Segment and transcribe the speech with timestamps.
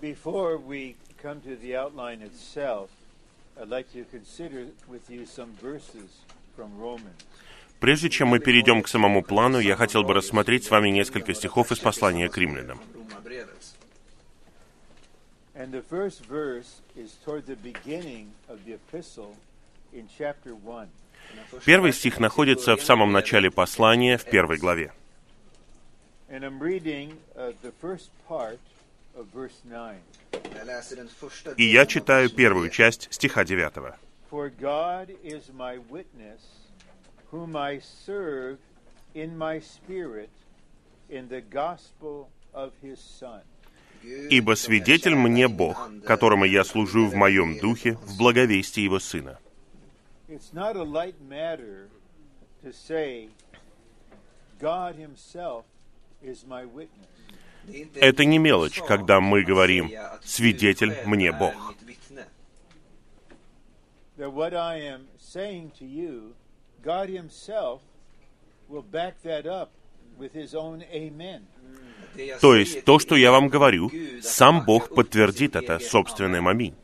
[0.00, 2.88] Before we come to the outline itself,
[3.60, 6.24] I'd like to consider with you some verses
[6.56, 7.22] from Romans.
[7.80, 11.70] Прежде чем мы перейдем к самому плану, я хотел бы рассмотреть с вами несколько стихов
[11.70, 12.80] из послания к римлянам.
[12.94, 13.74] Romarbrevet.
[15.54, 19.36] And the first verse is toward the beginning of the epistle
[19.92, 20.88] in chapter 1.
[21.66, 24.92] Первый стих находится в самом начале послания, в первой главе.
[26.30, 28.58] And I'm reading uh, the first part
[29.14, 30.00] of verse 9.
[30.56, 32.72] Jag läser den första И я читаю первую 9.
[32.72, 33.94] часть стиха 9.
[34.30, 36.40] For God is my witness,
[37.32, 38.58] whom I serve
[39.14, 40.30] in my spirit
[41.08, 43.40] in the gospel of his Son.
[44.02, 49.38] Gud, «Ибо свидетель мне Бог, которому я служу в моем духе, в благовестии Его Сына».
[57.94, 59.90] Это не мелочь, когда мы говорим
[60.24, 61.54] «Свидетель мне Бог».
[72.40, 76.74] То есть то, что er, я вам говорю, сам Бог подтвердит это собственным аминь.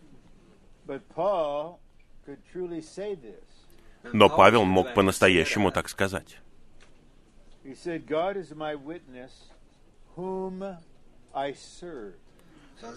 [4.13, 6.39] Но Павел мог по-настоящему так сказать.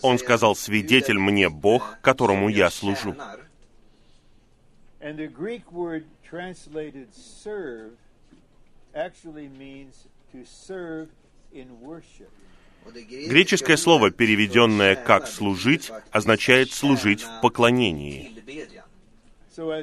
[0.01, 3.15] Он сказал, «Свидетель мне Бог, которому я служу».
[12.85, 18.33] Греческое слово, переведенное как «служить», означает «служить в поклонении».
[19.51, 19.73] So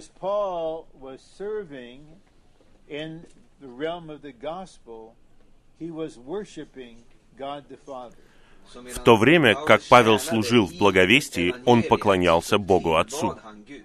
[7.38, 13.38] В то время, как Павел служил в благовестии, он поклонялся Богу Отцу.
[13.42, 13.82] han Gud.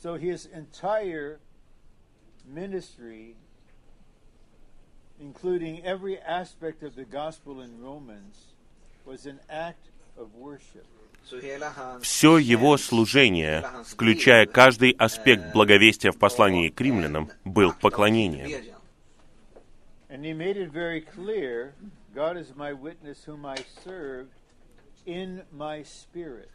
[0.00, 1.40] So his entire
[2.46, 3.34] ministry,
[5.18, 8.36] including every aspect of the gospel in Romans,
[9.04, 10.86] was an act of worship.
[11.24, 17.30] Så hela hans Все его служение, включая каждый eh, аспект благовестия в послании к римлянам,
[17.44, 18.75] был поклонением.
[20.16, 21.74] And he made it very clear
[22.14, 24.28] God is my witness, whom I serve
[25.04, 26.48] in my spirit.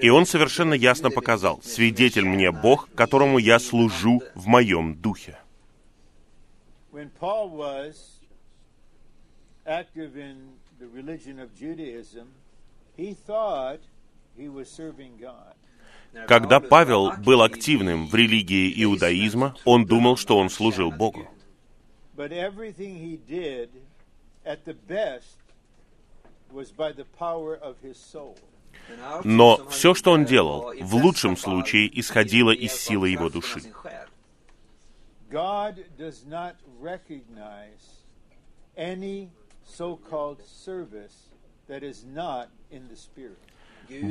[0.00, 4.32] И он совершенно ясно показал, «Свидетель мне Бог, которому я служу ande».
[4.34, 5.38] в моем духе».
[16.26, 21.28] Когда Павел был активным в религии иудаизма, он думал, что он служил Богу.
[22.16, 23.70] But everything he did,
[24.46, 25.36] at the best,
[26.52, 28.36] was by the power of his soul.
[29.24, 33.62] Но все, что он делал, в лучшем случае исходило из силы его души.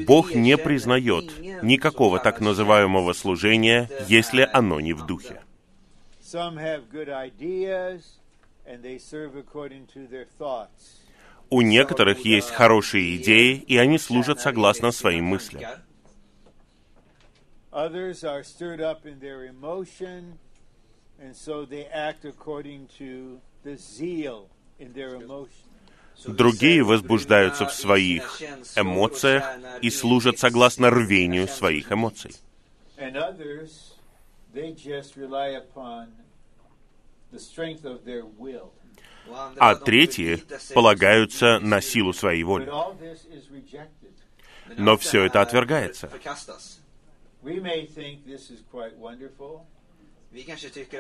[0.06, 5.42] Бог не признает никакого так называемого служения, если оно не в духе.
[11.50, 15.64] У некоторых есть хорошие идеи, и они служат согласно своим мыслям.
[17.72, 20.38] Others are stirred up in their emotion,
[21.20, 25.70] and so they act according to the zeal in their emotion.
[26.28, 28.42] Другие возбуждаются в своих
[28.76, 29.44] эмоциях
[29.82, 32.36] и служат согласно рвению своих эмоций.
[32.98, 33.96] And others,
[34.54, 37.23] they just rely upon the strength of their will.
[39.58, 42.70] А третьи полагаются на силу своей воли.
[44.78, 46.10] Но все это отвергается.
[47.44, 49.66] We may think this is quite wonderful.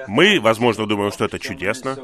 [0.07, 1.95] Мы, возможно, думаем, что это чудесно.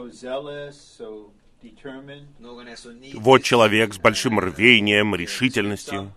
[3.14, 6.14] Вот человек с большим рвением, решительностью.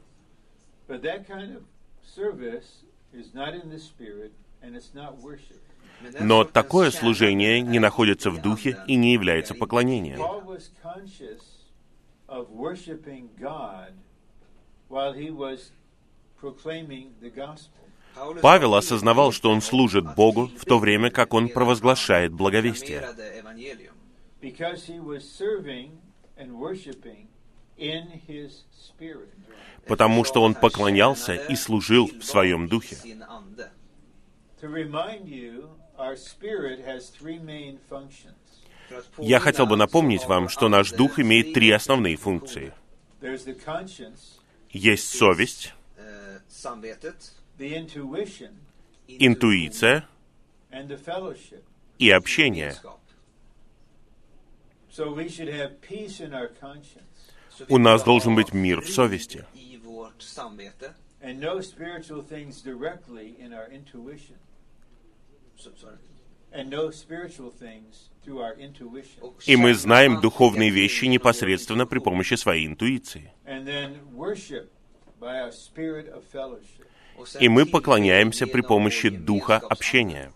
[6.20, 10.20] Но такое служение не находится в духе и не является поклонением.
[18.42, 23.08] Павел осознавал, что он служит Богу в то время, как он провозглашает благовестие.
[29.86, 32.96] Потому что он поклонялся и служил в своем духе.
[39.18, 42.72] Я хотел бы напомнить вам, что наш дух имеет три основные функции.
[44.70, 46.40] Есть совесть, eh,
[49.06, 50.08] интуиция
[51.98, 52.74] и общение.
[57.68, 59.46] У нас должен быть мир в совести.
[69.46, 73.32] И мы знаем духовные вещи непосредственно при помощи своей интуиции.
[77.40, 80.32] И мы поклоняемся при помощи духа общения.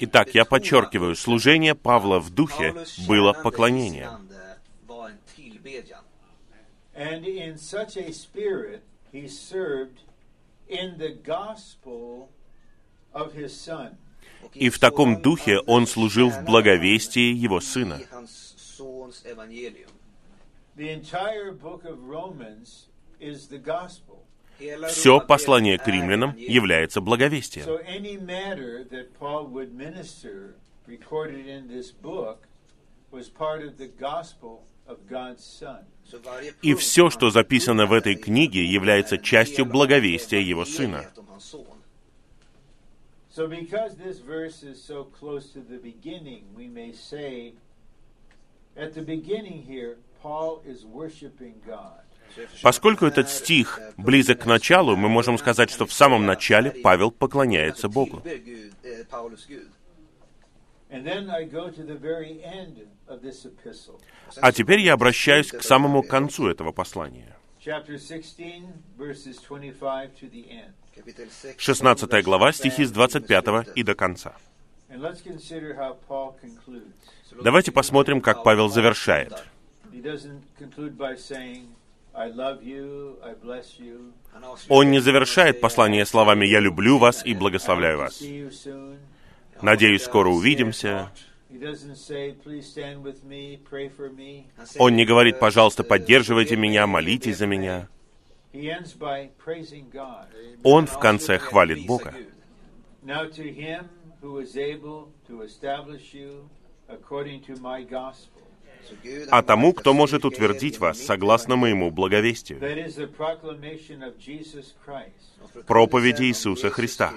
[0.00, 2.74] Итак, я подчеркиваю, служение Павла в духе
[3.06, 4.30] было tjänande
[4.90, 6.04] var en tillbedjan.
[6.94, 8.82] And in such a spirit,
[9.12, 10.00] he served
[10.68, 12.28] in the gospel
[13.12, 13.96] of his son.
[14.54, 18.00] И в таком духе он служил в благовестии его сына.
[18.10, 19.90] hans sons evangelium.
[20.76, 22.88] The entire book of Romans
[23.20, 24.24] is the gospel.
[24.58, 27.66] Hela Все послание к римлянам является благовестием.
[27.66, 27.80] So
[36.62, 41.10] И все, что записано в этой книге, является частью благовестия его сына.
[52.62, 57.10] Поскольку этот стих eh, близок к началу, мы можем сказать, что в самом начале Павел
[57.10, 58.22] поклоняется Богу.
[64.40, 67.36] А теперь я обращаюсь к самому концу этого послания.
[67.60, 68.64] chapter 16,
[68.96, 70.72] verses 25 to the end.
[70.94, 73.72] kapitel 16, 16 глава, стихи с 25 slutet.
[73.74, 74.34] и до конца.
[77.42, 79.44] Давайте посмотрим, как Павел завершает.
[84.68, 88.20] Он не завершает послание словами «Я люблю вас и благословляю вас».
[89.60, 89.66] See you soon.
[89.66, 90.88] "Jag Надеюсь, скоро er увидимся.
[90.88, 94.44] snart." He doesn't say, please stand with me, pray for me.
[94.56, 97.88] Han säger Он не говорит, пожалуйста, э, поддерживайте меня, молитесь за меня.
[100.62, 102.14] Он в конце хвалит Бога.
[109.30, 112.60] А тому, кто может er утвердить вас согласно моему благовестию.
[115.66, 117.12] Проповеди Иисуса Христа.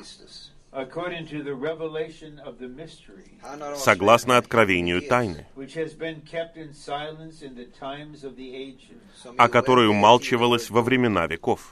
[0.73, 0.87] Kristus.
[0.87, 6.21] according to the revelation of the mystery, Han har Согласно откровению тайны, which has been
[6.21, 11.27] kept in silence in the times of the ages, som о которой умалчивалось во времена
[11.27, 11.71] веков,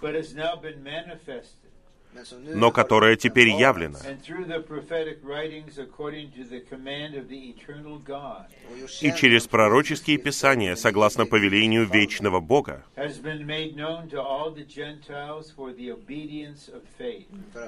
[2.54, 4.04] но har которая теперь gjorts
[9.02, 12.84] и через пророческие писания, согласно повелению вечного Бога,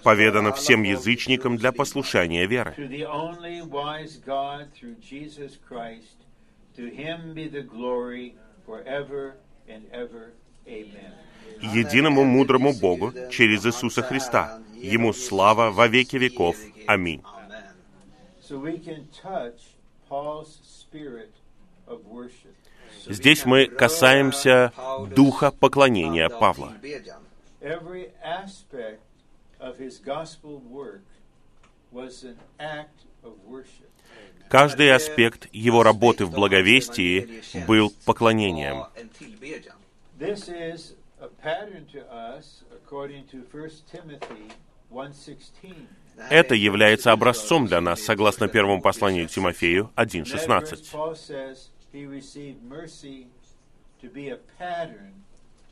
[0.04, 2.74] поведано всем язычникам для послушания веры.
[6.75, 8.34] To him be the glory
[8.66, 9.36] forever
[9.68, 10.34] and ever.
[10.68, 11.13] Amen.
[11.62, 14.60] Единому мудрому Богу через Иисуса Христа.
[14.75, 16.57] Ему слава во веки веков.
[16.88, 17.23] Аминь.
[23.07, 24.71] Здесь мы касаемся
[25.16, 26.73] духа поклонения Павла.
[34.50, 38.85] Каждый аспект его работы в благовестии был поклонением.
[41.23, 41.31] Var en tillbedjan.
[41.31, 41.99] This is a pattern to
[42.37, 44.51] us according to 1 Timothy
[44.89, 45.87] 1:16.
[46.15, 50.92] Det här Это является образцом для нас, согласно первому посланию Тимофею In that verse, 1.16.
[50.92, 53.27] Paul says he received mercy
[54.01, 55.13] to be a pattern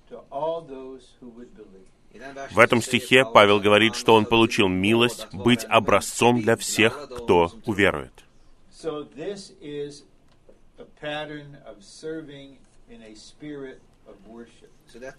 [0.09, 1.87] to all those who would believe.
[2.13, 6.55] I den versen В этом стихе Павел говорит, что он получил милость быть образцом для
[6.55, 8.11] всех, кто уверует.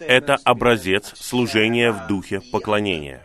[0.01, 3.23] Это образец служения в духе поклонения.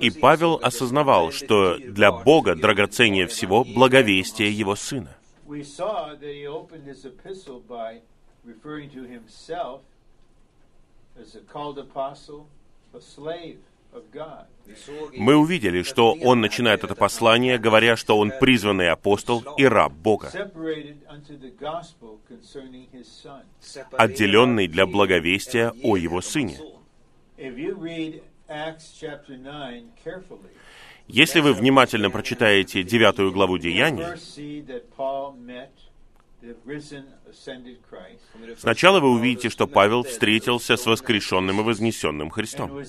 [0.00, 4.74] И Павел осознавал, что для Бога драгоценнее всего благовестие Его.
[4.76, 5.14] Сына.
[8.44, 9.82] Referring to himself
[11.20, 12.46] as a called apostle,
[12.94, 13.58] a slave,
[15.16, 20.30] Мы увидели, что он начинает это послание, говоря, что он призванный апостол и раб Бога,
[23.92, 26.58] отделенный для благовестия о его сыне.
[27.38, 30.50] If you read Acts chapter 9 carefully,
[31.06, 34.04] Если вы внимательно прочитаете девятую главу Деяний,
[38.58, 42.82] сначала вы увидите, что Павел встретился с воскрешенным и вознесенным Христом.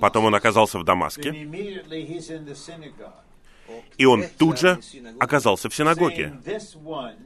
[0.00, 1.30] Потом он оказался в Дамаске,
[3.96, 4.80] и он тут же
[5.18, 6.38] оказался в синагоге.
[6.44, 7.16] saying, "This one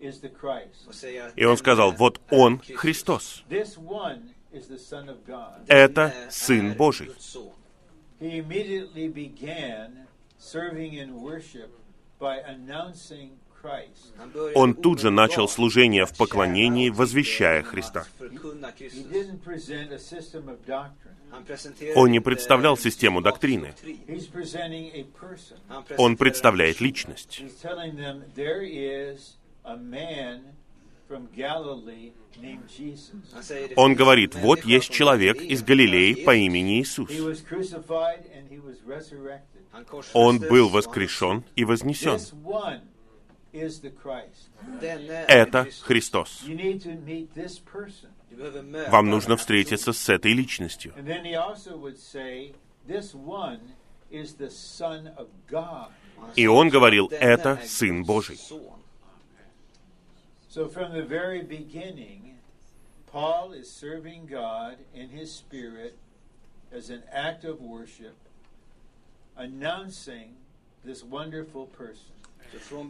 [0.00, 1.32] is the Christ.
[1.36, 3.44] И он сказал, вот он Христос.
[3.48, 7.10] This one is the Son of God." Это Сын Божий.
[14.54, 18.06] Он тут же начал служение в поклонении, возвещая Христа.
[21.94, 23.74] Он не представлял систему доктрины.
[25.96, 27.42] Он представляет личность.
[33.76, 37.10] Он говорит, вот есть человек из Галилеи по имени Иисус.
[40.14, 42.20] Он был воскрешен и вознесен.
[43.52, 43.90] Это
[45.82, 46.42] Христос.
[46.42, 48.10] You need to meet this person.
[48.90, 50.94] Вам нужно встретиться с этой личностью.
[50.96, 52.54] And then he also would say,
[52.86, 53.60] this one
[54.10, 55.90] is the Son of God.
[56.36, 58.38] И он говорил, это Сын Божий.
[60.48, 62.38] So from the very beginning,
[63.06, 65.96] Paul is serving God in his spirit
[66.70, 68.16] as an act of worship,
[69.36, 70.36] announcing
[70.84, 72.12] this wonderful person.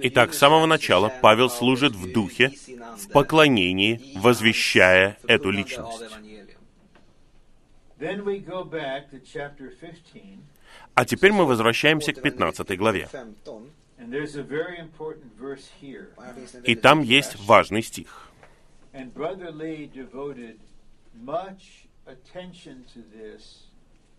[0.00, 2.52] Итак, с самого начала Павел служит в духе,
[2.97, 6.02] в поклонении, возвещая эту личность.
[7.99, 10.40] Then we go back to chapter 15,
[10.95, 13.09] А теперь мы возвращаемся к 15 главе.
[16.64, 18.28] И там есть важный стих.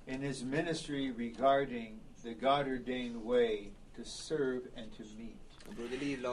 [0.05, 3.71] In his ministry regarding the God ordained way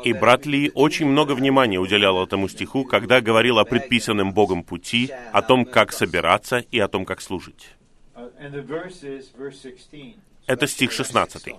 [0.04, 5.10] И брат Ли очень много внимания уделял этому стиху, когда говорил о предписанном Богом пути,
[5.32, 7.68] о том, как собираться и о том, как служить.
[8.14, 10.16] Uh, and the verse is verse 16.
[10.46, 11.54] Это стих 16.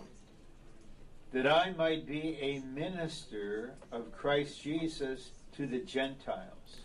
[1.33, 6.81] That I might be a minister of Christ Jesus to the Gentiles,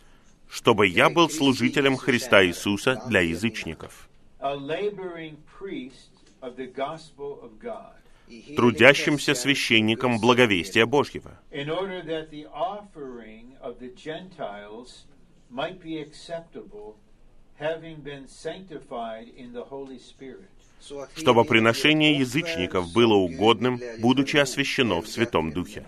[0.49, 4.08] «Чтобы я был служителем Христа Иисуса для язычников,
[8.56, 11.38] трудящимся священником благовестия Божьего,
[21.16, 25.85] чтобы приношение язычников было угодным, будучи освящено в Святом Духе».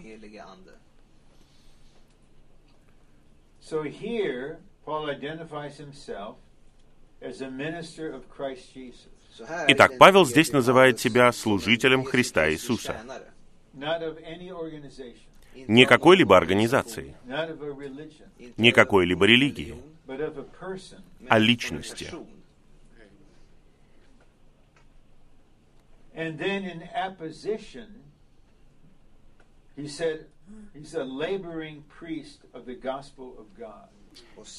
[3.60, 6.36] So here, Paul identifies himself
[7.20, 9.17] as a minister of Christ Jesus,
[9.68, 12.96] Итак, Павел здесь называет себя служителем Христа Иисуса,
[15.66, 17.14] не какой-либо организации,
[18.56, 19.76] не какой-либо религии,
[21.28, 22.10] о личности.
[29.78, 30.28] He.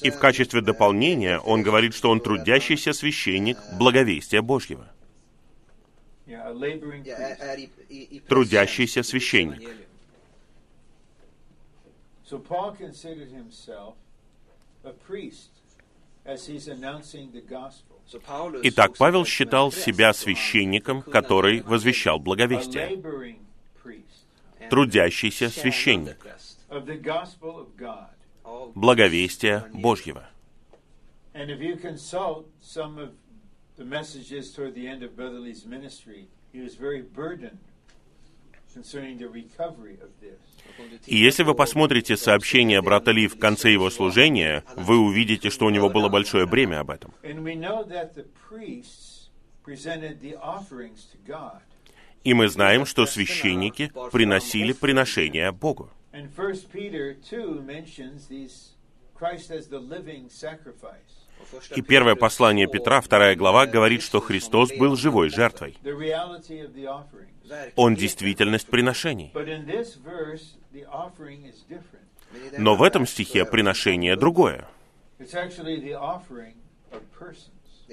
[0.02, 4.86] И в качестве дополнения он говорит, что он трудящийся священник благовестия Божьего.
[8.28, 9.68] Трудящийся священник.
[18.62, 23.02] Итак, Павел считал себя священником, который возвещал благовестие.
[24.68, 26.16] Трудящийся священник.
[28.74, 30.28] Благовестия Божьего.
[41.06, 45.70] И если вы посмотрите сообщение брата Ли в конце его служения, вы увидите, что у
[45.70, 47.12] него было большое бремя об этом.
[52.22, 55.90] И мы знаем, что священники приносили приношения Богу.
[56.12, 58.74] And First Peter 2 mentions these
[59.14, 61.20] Christ as the living sacrifice.
[61.74, 65.76] И первое послание Петра, вторая глава, говорит, что Христос был живой жертвой.
[67.76, 69.32] Он действительность приношений.
[72.58, 74.68] Но в этом стихе приношение другое.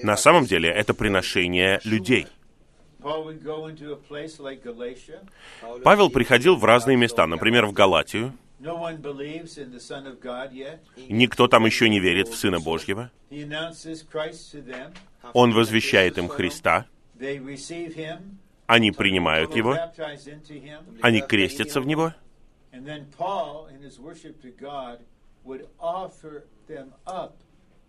[0.04, 2.28] На самом деле это приношение людей.
[5.84, 8.34] Павел приходил в разные места, например, в Галатию.
[11.10, 13.12] Никто там еще не верит в Сына Божьего.
[15.34, 16.86] Он возвещает им Христа.
[18.66, 19.78] Они принимают Его.
[21.02, 22.14] Они крестятся в Него.
[25.46, 27.38] Would offer them up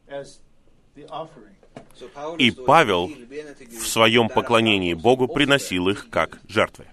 [0.07, 0.38] as
[0.95, 1.58] the offering.
[2.39, 6.87] И Павел в своем поклонении Богу приносил их как жертвы.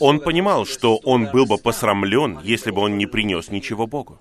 [0.00, 4.18] Он понимал, что он был бы посрамлен, если бы он не принес ничего Богу.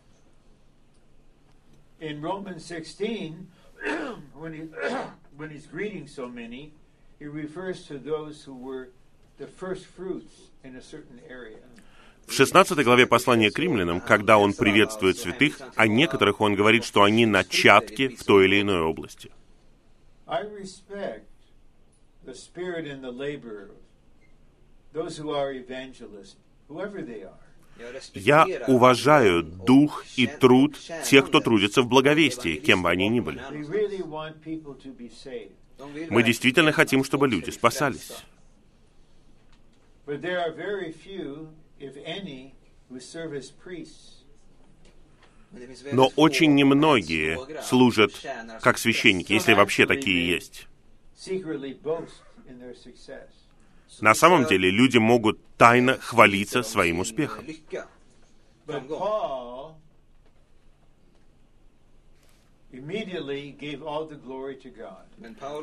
[2.00, 3.46] In Romans 16,
[4.34, 4.70] when, he,
[5.36, 6.72] when he's greeting so many,
[7.20, 8.88] he refers to those who were
[9.38, 11.58] the first fruits in a certain area.
[12.30, 17.02] В 16 главе послания к римлянам, когда он приветствует святых, о некоторых он говорит, что
[17.02, 19.32] они начатки в той или иной области.
[28.14, 33.42] Я уважаю дух и труд тех, кто трудится в благовестии, кем бы они ни были.
[36.12, 38.24] Мы действительно хотим, чтобы люди спасались.
[40.06, 42.54] But there are very few, if any,
[42.90, 44.16] who serve as priests.
[45.92, 48.14] Но очень немногие служат
[48.62, 50.68] как священники, если вообще такие есть.
[54.00, 57.46] На самом деле люди могут тайно хвалиться своим успехом.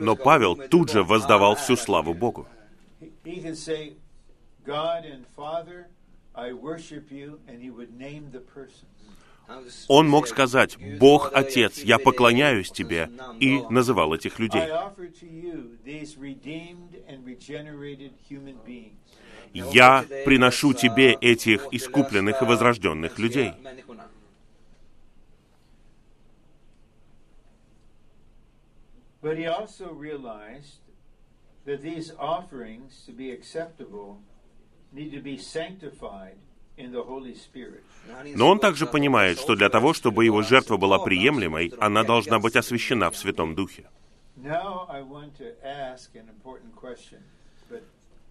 [0.00, 2.48] Но Павел тут же воздавал всю славу Богу.
[2.98, 3.94] He, he could say,
[4.64, 5.86] God and Father,
[9.88, 14.68] Он мог сказать, «Бог, Отец, я поклоняюсь Тебе», и называл этих людей.
[19.54, 23.52] «Я приношу Тебе этих искупленных и возрожденных людей».
[29.22, 30.78] But he also realized
[31.64, 34.20] that these offerings, to be acceptable,
[38.34, 42.56] Но он также понимает, что для того, чтобы его жертва была приемлемой, она должна быть
[42.56, 43.88] освящена в Святом Духе.
[44.36, 47.22] Now I want to ask an important question,
[47.70, 47.82] but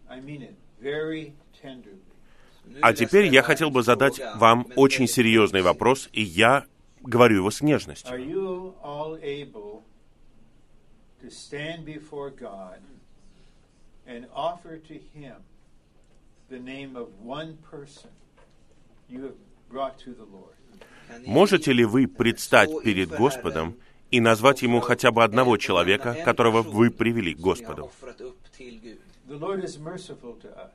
[0.07, 1.99] I mean it very tenderly.
[2.81, 6.65] А теперь я хотел бы задать вам очень серьезный вопрос, и я
[7.01, 8.11] говорю его с нежностью.
[11.25, 12.79] to stand before God
[14.05, 15.37] and offer to Him
[21.25, 23.75] Можете ли вы предстать перед Господом
[24.11, 27.91] и назвать Ему хотя бы одного человека, которого вы привели к Господу?
[29.27, 30.69] The Lord is merciful to us.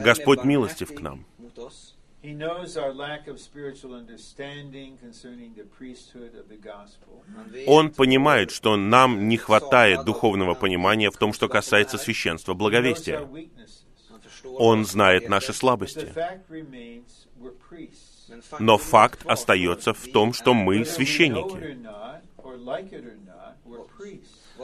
[0.00, 1.24] Господь милостив к нам.
[7.66, 13.28] Он понимает, что нам не хватает духовного понимания в том, что касается священства благовестия.
[14.44, 16.12] Он знает наши слабости.
[18.58, 21.78] Но факт остается в том, что мы священники.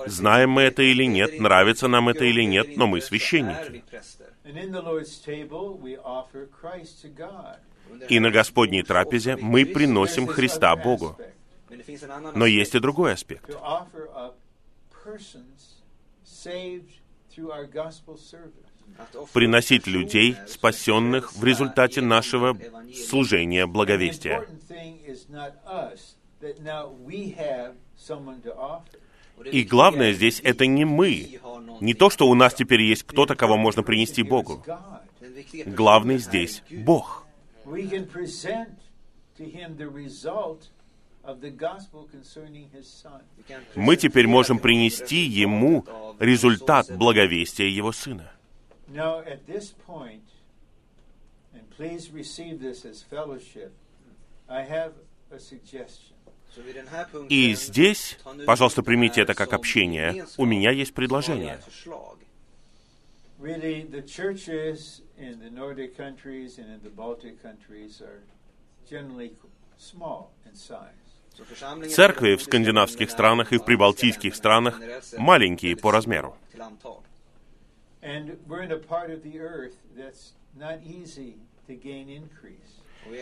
[0.07, 3.85] Знаем мы это или нет, нравится нам это или нет, но мы священники.
[8.09, 11.17] И на Господней трапезе мы приносим Христа Богу.
[12.35, 13.51] Но есть и другой аспект.
[19.33, 22.57] Приносить людей, спасенных в результате нашего
[23.09, 24.47] служения благовестия.
[29.51, 31.41] И главное здесь это не мы,
[31.81, 34.65] не то, что у нас теперь есть кто-то, кого можно принести Богу.
[35.67, 37.27] Главный здесь Бог.
[43.75, 45.85] Мы теперь можем принести Ему
[46.19, 48.31] результат благовестия Его Сына.
[48.89, 50.29] Now, at this point,
[51.55, 53.73] and please receive this as fellowship,
[54.49, 54.93] I have
[55.31, 56.15] a suggestion.
[57.29, 58.17] И здесь,
[58.47, 61.59] пожалуйста, примите это как общение, у меня есть предложение.
[63.41, 68.23] Really, the churches in the Nordic countries and in the Baltic countries are
[68.89, 69.33] generally
[69.77, 70.93] small in size.
[71.89, 74.81] Церкви в скандинавских странах и в прибалтийских странах
[75.19, 76.37] маленькие по размеру.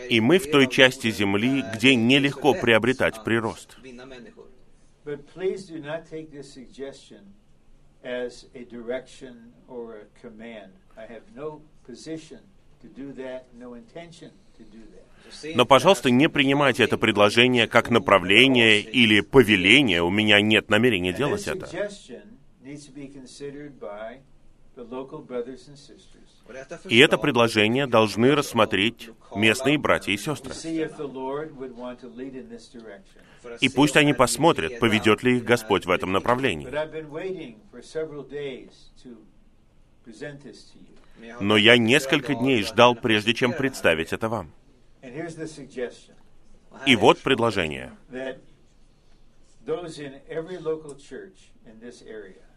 [0.09, 3.77] И мы в той части земли, где нелегко приобретать прирост.
[3.81, 4.47] Vinna människor.
[5.05, 7.33] But please do not take this suggestion
[8.03, 10.71] as a direction or a command.
[10.95, 12.39] I have no position
[12.81, 15.03] to do that, no intention to do that.
[15.29, 20.01] Så se Но, пожалуйста, не принимайте это предложение как направление или повеление.
[20.01, 21.67] У меня нет намерения делать это.
[26.85, 30.53] И это предложение должны рассмотреть местные братья и сестры.
[33.59, 36.67] И пусть они посмотрят, поведет ли их Господь в этом направлении.
[41.39, 44.51] Но я несколько дней ждал, прежде чем представить это вам.
[46.87, 47.91] И вот предложение.
[48.09, 48.37] that
[49.65, 52.52] those in every local church in this area Att de i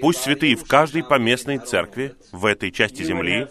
[0.00, 3.48] Пусть святые в каждой поместной церкви в этой части земли,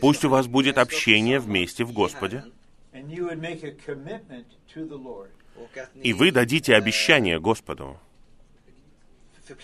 [0.00, 2.44] пусть у вас будет общение вместе в Господе,
[6.02, 7.98] и вы дадите eh, обещание Господу,
[9.48, 9.54] er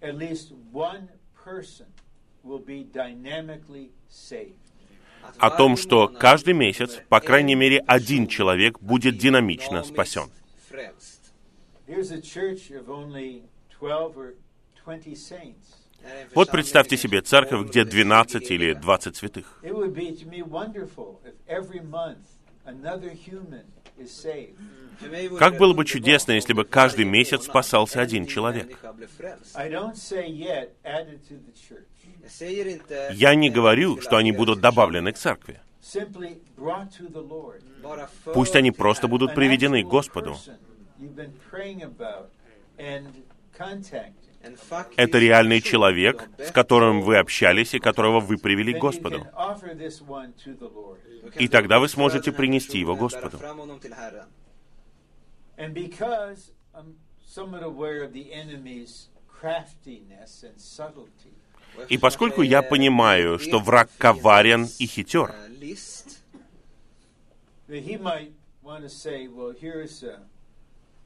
[0.00, 1.86] at least one person
[2.44, 4.67] will be dynamically saved.
[5.38, 10.30] О том, что каждый месяц, по крайней мере, один человек будет динамично спасен.
[10.70, 11.32] frälst.
[11.86, 13.42] Here's a church of only
[13.78, 14.34] 12 or
[14.84, 15.78] 20 saints.
[16.02, 18.80] Här är en Вот представьте себе церковь, 12 где eller 12 20 или heliga.
[18.80, 19.60] 20 святых.
[25.38, 28.78] Как было бы чудесно, если бы каждый месяц спасался один человек.
[33.12, 35.60] Я не говорю, что они будут добавлены к церкви.
[38.34, 40.36] Пусть они просто будут приведены к Господу.
[44.96, 49.26] Это реальный человек, с которым вы общались и которого вы привели к Господу.
[51.36, 53.38] И тогда вы сможете принести его Господу.
[61.88, 65.34] И поскольку я понимаю, что враг коварен и хитер,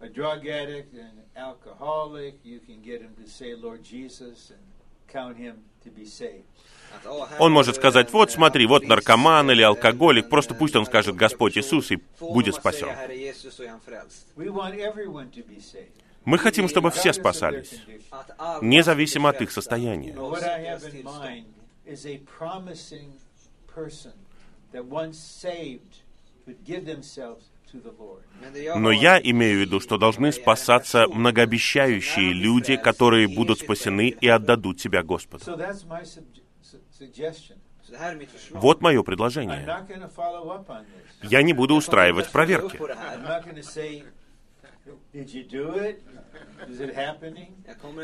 [0.02, 2.34] a, drug addict and alcoholic.
[2.44, 4.60] You can get him to say Lord Jesus and
[5.08, 6.44] count him to be saved.
[6.94, 10.58] att, "Åh, här Он может сказать, вот eh, смотри, вот наркоман или алкоголик, просто eh,
[10.58, 12.88] пусть он скажет Господь Иисус, и будет спасен.
[16.24, 17.80] Мы хотим, чтобы все спасались,
[18.60, 20.14] независимо от их состояния.
[24.72, 26.00] That once saved
[26.46, 27.51] would give themselves
[28.76, 34.80] Но я имею в виду, что должны спасаться многообещающие люди, которые будут спасены и отдадут
[34.80, 35.44] себя Господу.
[38.50, 39.66] Вот мое предложение.
[41.22, 42.78] Я не буду устраивать проверки.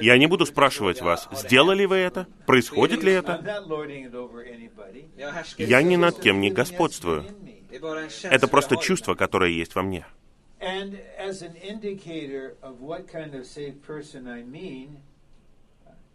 [0.01, 2.27] Я не буду спрашивать вас, сделали вы это?
[2.47, 3.43] Происходит ли это?
[5.57, 7.25] Я ни над кем не господствую.
[8.23, 10.07] Это просто чувство, которое есть во мне.
[10.61, 14.99] And as an indicator of what kind of saved person I mean,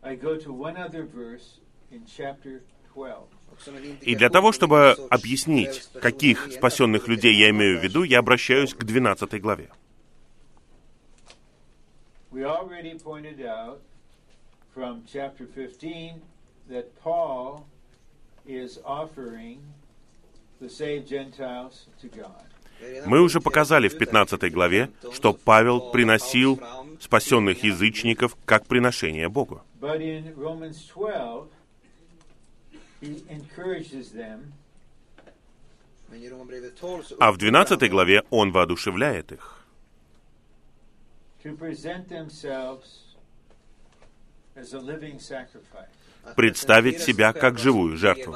[0.03, 1.59] I go to one other verse
[1.91, 2.61] in chapter
[2.93, 3.27] 12.
[3.51, 8.03] Och som en И для того, чтобы объяснить, каких спасенных людей я имею в виду,
[8.03, 9.69] я обращаюсь к 12 главе.
[12.31, 13.79] We already pointed out
[14.73, 16.21] from chapter 15
[16.67, 17.65] that Paul
[18.45, 19.59] is offering
[20.52, 20.52] the saved Gentiles to God.
[23.05, 26.59] Мы уже показали в 15 главе, что Павел приносил
[26.99, 29.61] спасенных язычников как приношение Богу.
[29.79, 31.49] But in Romans 12,
[33.01, 34.53] he encourages them
[36.11, 39.65] Men i Romarbrevet 12 så А в 12 uppmuntrar han главе он воодушевляет их
[46.35, 48.35] представить себя как живую жертву.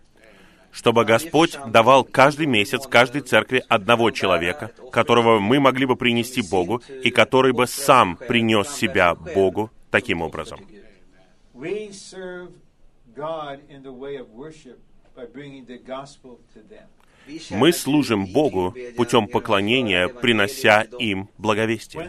[0.71, 6.81] Чтобы Господь давал каждый месяц каждой церкви одного человека, которого мы могли бы принести Богу,
[7.03, 10.59] и который бы сам принес себя Богу таким образом.
[17.51, 22.01] Мы служим Богу путем поклонения, принося им благовестие.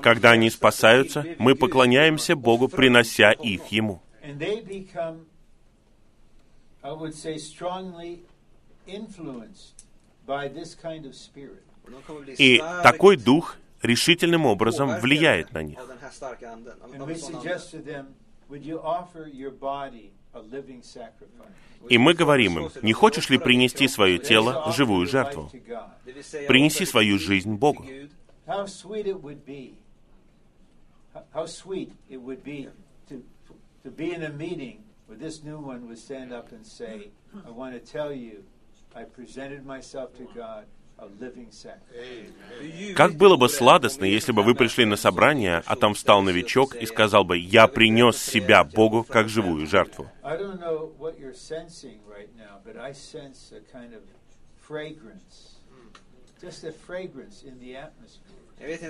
[0.00, 4.02] Когда они спасаются, мы поклоняемся Богу, принося их Ему.
[12.38, 15.78] И такой дух решительным образом влияет на них.
[21.88, 25.50] И мы говорим им, не хочешь ли принести свое тело в живую жертву?
[26.46, 27.84] Принеси свою жизнь Богу.
[28.46, 29.74] How sweet it would be,
[31.14, 32.68] how- how sweet it would be
[33.08, 33.22] to,
[33.84, 37.10] to be in a meeting where this new one would stand up and say,
[37.46, 38.44] I want to tell you,
[38.94, 40.64] I presented myself to God
[40.98, 42.32] a living sacrifice.
[42.94, 46.86] Как было бы сладостно, если бы вы пришли на собрание, а там встал новичок и
[46.86, 50.08] сказал бы, «Я принес себя Богу как живую жертву».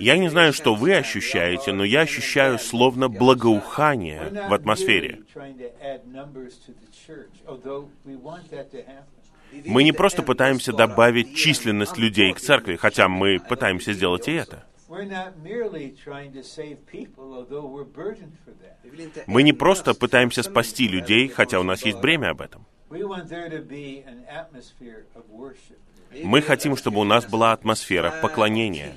[0.01, 5.21] Я не знаю, что вы ощущаете, но я ощущаю словно благоухание в атмосфере.
[9.67, 14.65] Мы не просто пытаемся добавить численность людей к церкви, хотя мы пытаемся сделать и это.
[19.27, 22.67] Мы не просто пытаемся спасти людей, хотя у нас есть бремя об этом.
[26.23, 28.95] Мы хотим, чтобы у нас была атмосфера поклонения.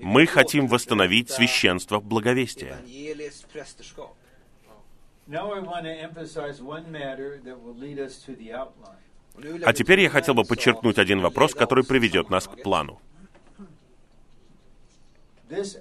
[0.00, 2.78] Мы хотим восстановить священство благовестия.
[9.64, 13.00] А теперь я хотел бы подчеркнуть один вопрос, который приведет нас к плану.
[15.48, 15.78] This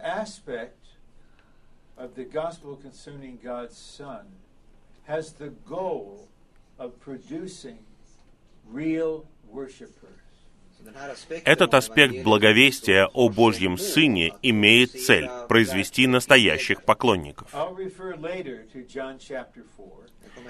[11.43, 17.49] Этот аспект благовестия о Божьем Сыне имеет цель произвести настоящих поклонников.
[17.51, 18.67] 4.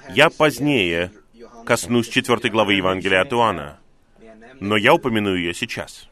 [0.10, 1.12] Я позднее
[1.66, 3.80] коснусь четвертой главы Евангелия от Иоанна,
[4.60, 6.08] но я упомяну ее сейчас.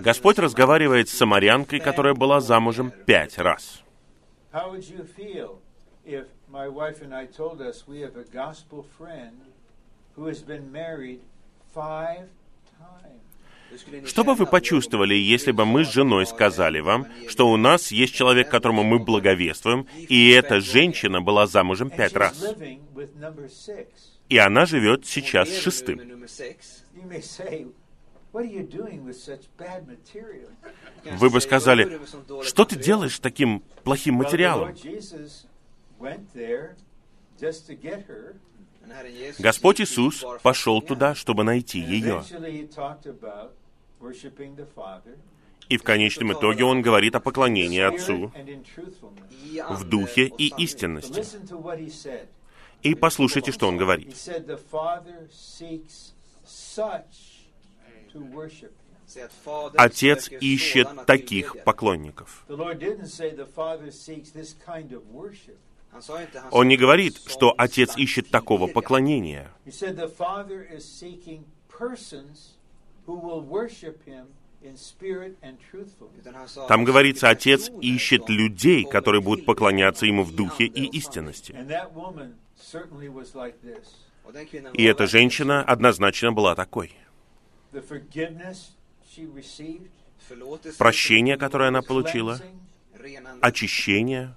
[0.00, 3.82] Господь разговаривает с самарянкой, которая была замужем пять раз.
[4.58, 5.60] How would you feel
[6.04, 9.36] if my wife and I told us we have a gospel friend
[10.16, 11.20] who has been married
[11.72, 12.26] five
[12.80, 14.06] times?
[14.06, 18.14] Что бы вы почувствовали, если бы мы с женой сказали вам, что у нас есть
[18.14, 22.42] человек, которому мы благовествуем, и эта женщина была замужем пять раз,
[24.30, 26.00] и она живет сейчас шестым?
[31.04, 32.00] Вы бы сказали,
[32.42, 34.74] что ты делаешь с таким плохим материалом?
[39.38, 42.22] Господь Иисус пошел туда, чтобы найти ее.
[45.68, 48.32] И в конечном итоге он говорит о поклонении Отцу
[49.68, 51.24] в духе и истинности.
[52.82, 54.14] И послушайте, что он говорит.
[59.76, 62.44] Отец ищет таких поклонников.
[66.50, 69.50] Он не говорит, что Отец ищет такого поклонения.
[76.68, 81.54] Там говорится, Отец ищет людей, которые будут поклоняться Ему в духе и истинности.
[84.74, 86.92] И эта женщина однозначно была такой.
[90.78, 92.40] Прощение, которое она получила,
[92.98, 94.34] cleansing, очищение,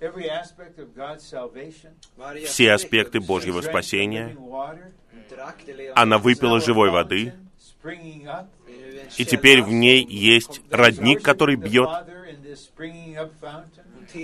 [0.00, 1.92] every aspect of God's salvation,
[2.44, 4.28] все аспекты Божьего drank the спасения.
[4.28, 7.34] living water, Она выпила живой воды,
[9.16, 11.88] и теперь в ней есть родник, который бьет.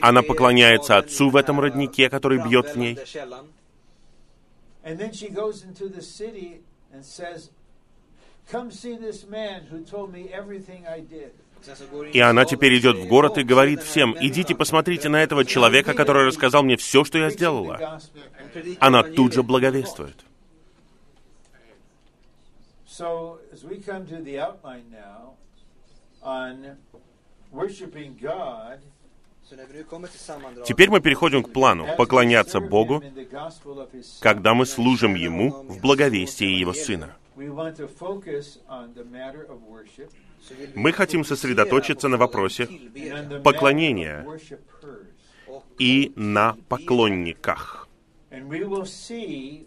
[0.00, 2.98] Она поклоняется Отцу в этом роднике, который бьет в ней.
[12.12, 16.26] И она теперь идет в город и говорит всем, идите посмотрите на этого человека, который
[16.26, 18.00] рассказал мне все, что я сделала.
[18.80, 20.16] Она тут же благовествует.
[30.66, 33.02] Теперь мы переходим к плану поклоняться Богу,
[34.20, 37.16] когда мы служим Ему в благовестии Его Сына.
[40.41, 42.67] så vill vi Мы хотим сосредоточиться на вопросе
[43.43, 44.25] поклонения
[45.77, 47.87] и на поклонниках.
[48.31, 49.65] And we will see,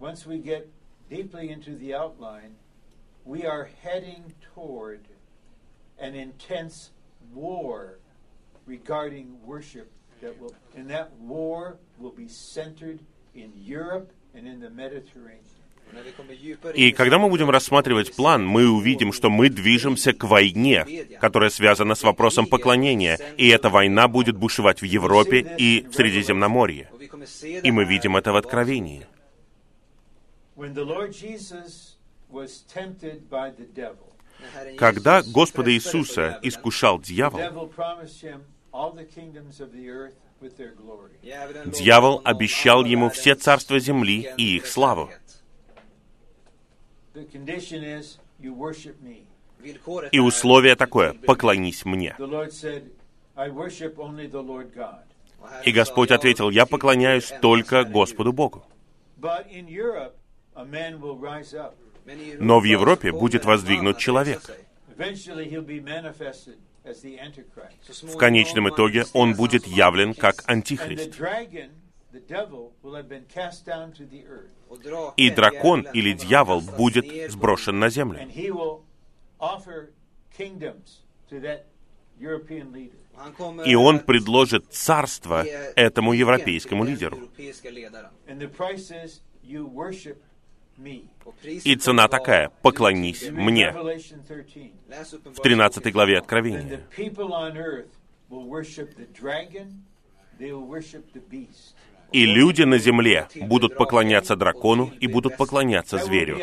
[0.00, 0.68] once we get
[1.08, 2.56] deeply into the outline,
[3.24, 5.00] we are heading toward
[5.98, 6.90] an intense
[7.32, 7.98] war
[8.66, 13.00] regarding worship that will, and that war will be centered
[13.34, 15.44] in Europe and in the Mediterranean.
[16.73, 20.85] И когда мы будем рассматривать план, мы увидим, что мы движемся к войне,
[21.19, 26.89] которая связана с вопросом поклонения, и эта война будет бушевать в Европе и в Средиземноморье.
[27.43, 29.05] И мы видим это в Откровении.
[34.77, 37.71] Когда Господа Иисуса искушал дьявол,
[41.65, 45.09] дьявол обещал ему все царства земли и их славу.
[45.11, 45.21] härlighet.
[45.21, 45.49] The condition is
[46.71, 46.99] you worship me.
[47.00, 47.00] Villkoret
[50.11, 52.15] И условие такое «поклонись мне».
[55.65, 58.35] И Господь ответил, «Jag «Я поклоняюсь только Господу Gud».
[58.35, 58.65] Богу».
[62.39, 64.41] Но в Европе будет воздвигнут человек.
[68.01, 71.19] В конечном итоге он будет явлен как антихрист.
[75.17, 78.19] И дракон или дьявол будет сброшен на землю.
[83.65, 85.43] И он предложит царство
[85.75, 87.29] этому европейскому лидеру.
[91.43, 94.73] И цена такая «поклонись мне» Revelation 13.
[94.87, 96.81] Läs в 13 главе Откровения.
[102.11, 106.39] И люди на земле будут поклоняться дракону и будут поклоняться зверю.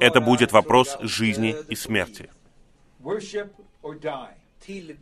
[0.00, 2.30] Это будет вопрос жизни и смерти.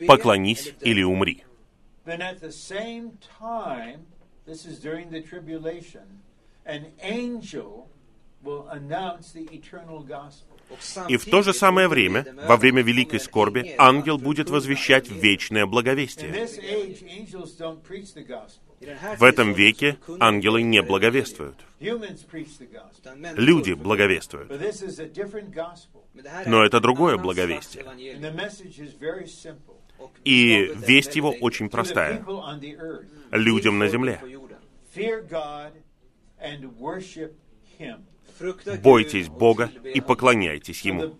[0.06, 1.44] Поклонись или умри.
[2.06, 2.22] Then
[11.08, 16.46] И в то же самое время, во время великой скорби, ангел будет возвещать вечное благовестие.
[19.18, 21.56] В этом веке ангелы не благовествуют.
[21.80, 24.50] Люди благовествуют.
[26.46, 27.84] Но это другое благовестие.
[30.24, 32.24] И весть его очень простая.
[33.32, 34.20] Людям на земле.
[38.82, 41.16] Бойтесь Бога и поклоняйтесь Ему.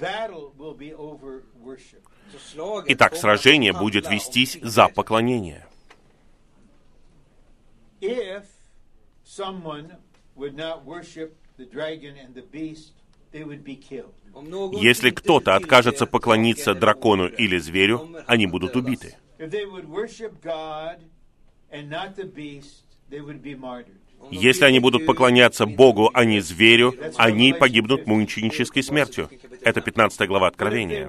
[2.87, 5.67] Итак, сражение будет вестись за поклонение.
[14.73, 19.17] Если кто-то откажется поклониться дракону или зверю, они будут убиты.
[24.31, 29.31] Если они будут поклоняться Богу, а не зверю, они погибнут мученической смертью.
[29.63, 31.09] Это 15 глава Откровения.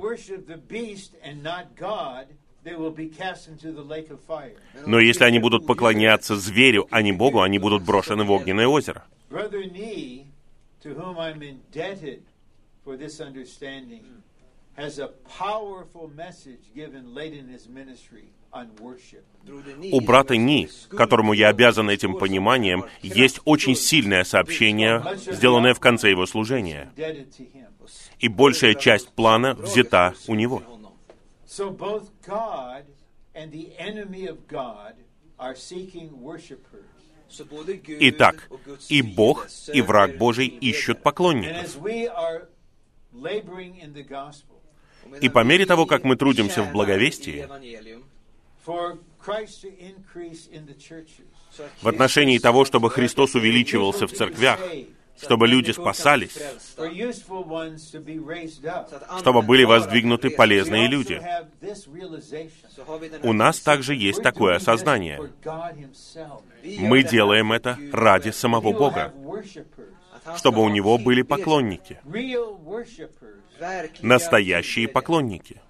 [4.85, 9.03] Но если они будут поклоняться зверю, а не Богу, они будут брошены в огненное озеро.
[14.77, 18.29] Has a powerful message given late in his ministry
[19.91, 26.09] У брата Ни, которому я обязан этим пониманием, есть очень сильное сообщение, сделанное в конце
[26.09, 26.91] его служения.
[28.19, 30.63] И большая часть плана взята у него.
[37.99, 38.49] Итак,
[38.89, 41.77] и Бог, и враг Божий ищут поклонников.
[45.21, 47.47] И по мере того, как мы трудимся в благовестии,
[51.81, 54.60] в отношении того, чтобы Христос увеличивался в церквях,
[55.21, 58.89] чтобы люди спасались, frälsta, for useful ones to be raised up.
[58.89, 61.21] så att чтобы были воздвигнуты полезные люди.
[63.23, 65.17] У нас также есть такое осознание.
[65.17, 66.41] for God Himself.
[66.63, 69.13] Vi gör Мы делаем это ради самого Бога,
[70.37, 71.99] чтобы у Него были поклонники,
[74.01, 75.62] настоящие поклонники.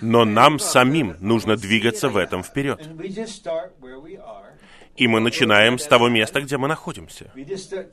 [0.00, 2.80] Но нам самим нужно двигаться в этом вперед.
[4.96, 7.30] И мы начинаем с того места, где мы находимся.
[7.34, 7.84] Uh,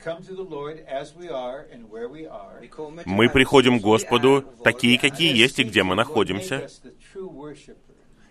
[3.04, 6.68] Мы приходим к Господу такие, какие есть и где мы находимся.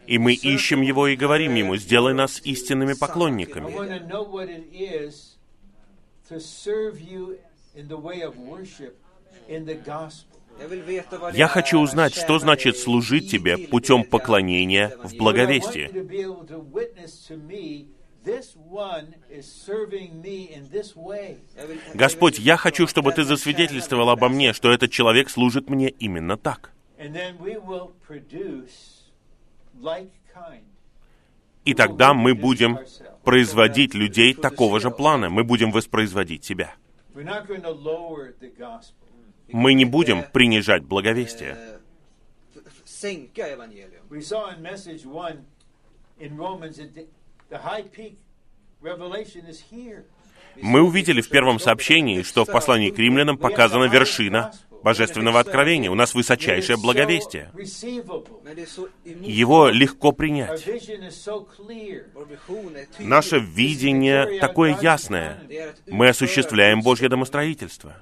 [0.08, 3.72] И мы ищем Его и говорим Ему, сделай нас истинными поклонниками.
[3.72, 5.38] want to know what it is
[6.30, 7.38] to serve you
[7.76, 8.98] in the way of worship
[9.48, 10.36] in the gospel.
[11.34, 15.90] Я хочу узнать, что значит служить Тебе путем поклонения в благовестии.
[21.94, 26.72] Господь, я хочу, чтобы Ты засвидетельствовал обо мне, что этот человек служит мне именно так.
[31.66, 32.80] И тогда мы будем
[33.24, 35.30] производить людей такого же плана.
[35.30, 36.76] Мы будем воспроизводить себя.
[39.48, 41.56] Мы не будем принижать благовестие.
[41.56, 41.80] eh.
[50.62, 54.54] Мы увидели в первом сообщении, что в послании к римлянам показана вершина
[54.86, 55.90] божественного откровения.
[55.90, 57.52] У нас высочайшее благовестие.
[59.04, 60.64] Его легко принять.
[63.00, 65.42] Наше видение такое ясное.
[65.88, 67.96] Мы осуществляем Божье домостроительство.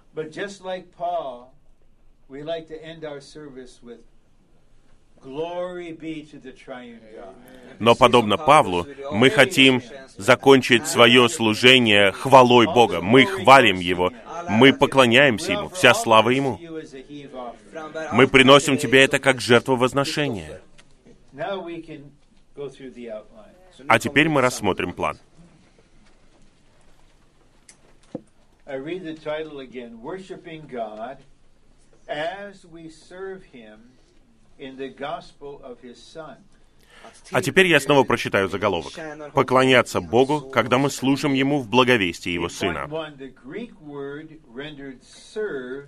[7.80, 9.82] Но подобно Павлу, мы хотим
[10.17, 13.01] закончить свое служение хвалой Бога.
[13.01, 14.11] Мы хвалим Его,
[14.49, 16.59] мы поклоняемся Ему, вся слава Ему.
[18.13, 20.61] Мы приносим Тебе это как жертву возношения.
[23.88, 25.17] А теперь мы рассмотрим план.
[28.65, 31.17] I read the title again Worshiping God
[32.07, 33.91] as we serve Him
[37.32, 38.93] А теперь я снова прочитаю заголовок.
[39.34, 42.88] «Поклоняться Богу, когда мы служим Ему в благовестии Его Сына».
[42.89, 45.88] one, the Greek word rendered serve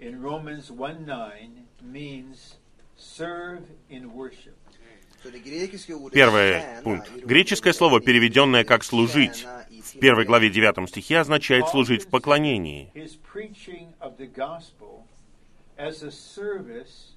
[0.00, 2.56] in Romans 1 9 means
[2.96, 4.54] serve in worship.
[5.22, 7.10] Så det grekiska ordet Первый пункт.
[7.24, 9.46] Греческое слово, переведенное как «служить»,
[9.82, 12.90] в первой главе 9 стихе означает «служить в поклонении».
[12.94, 15.04] His preaching of the gospel
[15.78, 17.11] as a service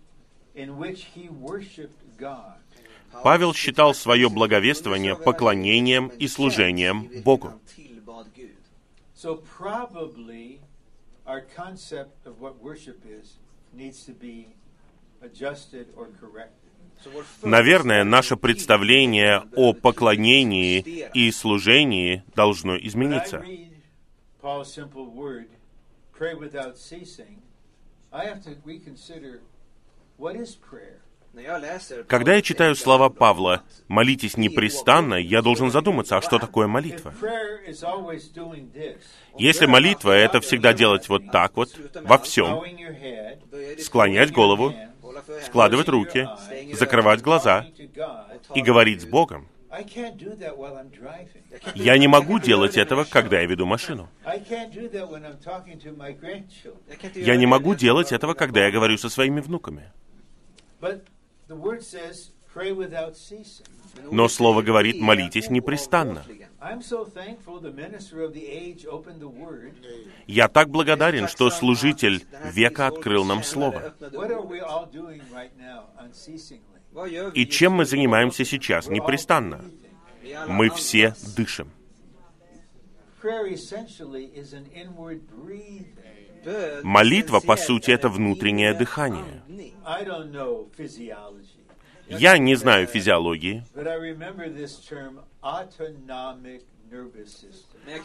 [3.24, 7.48] Павел считал свое благовествование поклонением и служением Богу.
[7.48, 8.56] Han tillbad Gud.
[9.16, 10.60] So probably
[11.26, 13.38] our concept of what worship is
[13.74, 14.48] needs to be
[15.22, 16.72] adjusted or corrected.
[17.04, 20.80] Så vår Наверное, наше представление о поклонении
[21.14, 23.44] и служении должно измениться.
[24.42, 25.48] Paul's simple word,
[26.14, 27.42] pray without ceasing,
[28.12, 29.42] I have to reconsider
[32.08, 37.10] Когда я читаю слова Павла «молитесь непрестанно», я должен задуматься, а что такое молитва?
[37.10, 38.98] If prayer is always doing this,
[39.38, 41.70] Если молитва— это всегда делать вот так вот,
[42.04, 42.64] во всем,
[43.80, 44.74] склонять голову,
[45.44, 46.28] складывать руки,
[46.74, 47.66] закрывать глаза
[48.54, 49.50] и говорить с Богом.
[51.76, 54.10] Я не могу делать этого, когда я веду машину.
[57.16, 59.92] Я не могу делать этого, когда я говорю со своими внуками.
[64.12, 66.24] Но слово говорит, "Be молитесь непрестанно».
[70.28, 73.94] Я так благодарен, что служитель века открыл нам Слово.
[77.34, 79.66] И чем мы занимаемся сейчас непрестанно?
[80.48, 81.70] Мы все дышим.
[86.84, 89.42] Молитва, по сути, это внутреннее дыхание.
[92.08, 93.64] Я не знаю физиологии,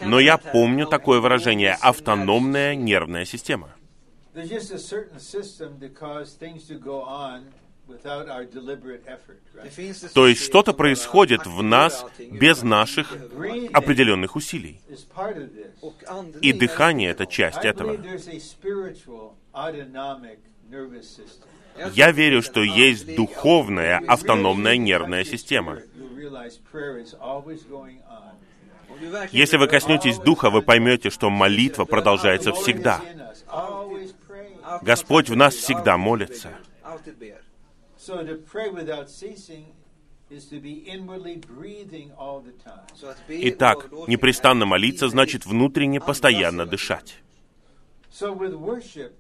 [0.01, 3.75] но я помню такое выражение «автономная нервная система».
[10.15, 13.13] То есть что-то происходит в нас без наших
[13.73, 14.81] определенных усилий.
[16.41, 17.99] И дыхание— это часть этого.
[21.95, 25.79] Я верю, что есть духовная автономная нервная система.
[29.33, 33.01] Если вы коснетесь духа, вы поймете, что молитва продолжается всегда.
[34.83, 36.51] Господь в нас всегда молится.
[38.01, 39.67] So to pray without ceasing
[40.31, 42.87] is to be inwardly breathing all the time.
[42.95, 47.17] Så att be Итак, непрестанно молиться значит внутренне постоянно дышать.
[48.11, 49.13] So with worship,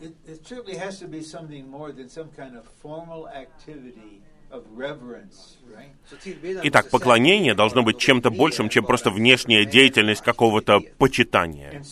[0.00, 4.22] it, it certainly has to be something more than some kind of formal activity
[6.62, 11.82] Итак, поклонение должно быть чем-то большим, чем просто внешняя деятельность какого-то почитания.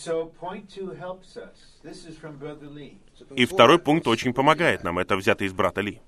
[3.35, 4.99] И второй пункт очень помогает нам.
[4.99, 6.01] Это взято из брата Ли.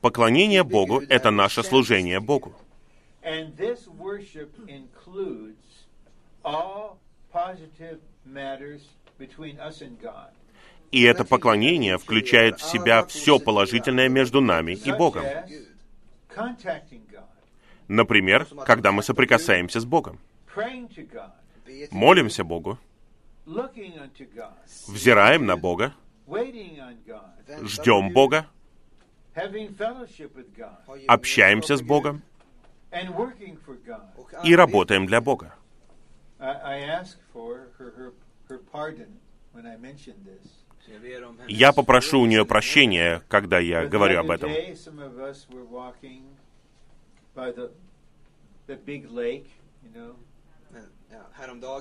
[0.00, 2.54] Поклонение Богу— это наше служение Богу.
[3.24, 3.54] And
[10.92, 15.24] И это поклонение включает в себя все положительное между нами и Богом.
[17.88, 20.20] Например, когда мы соприкасаемся с Богом.
[21.90, 22.78] Молимся Богу,
[24.86, 25.94] взираем на Бога,
[27.62, 28.46] ждем Бога,
[31.08, 32.22] общаемся с Богом
[34.44, 35.54] и работаем для Бога.
[36.38, 37.06] I.
[41.48, 44.50] Я попрошу у нее прощения, когда я говорю об этом.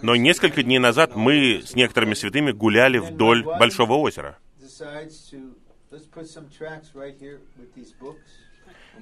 [0.02, 4.38] Но несколько дней назад мы с некоторыми святыми гуляли вдоль Большого озера.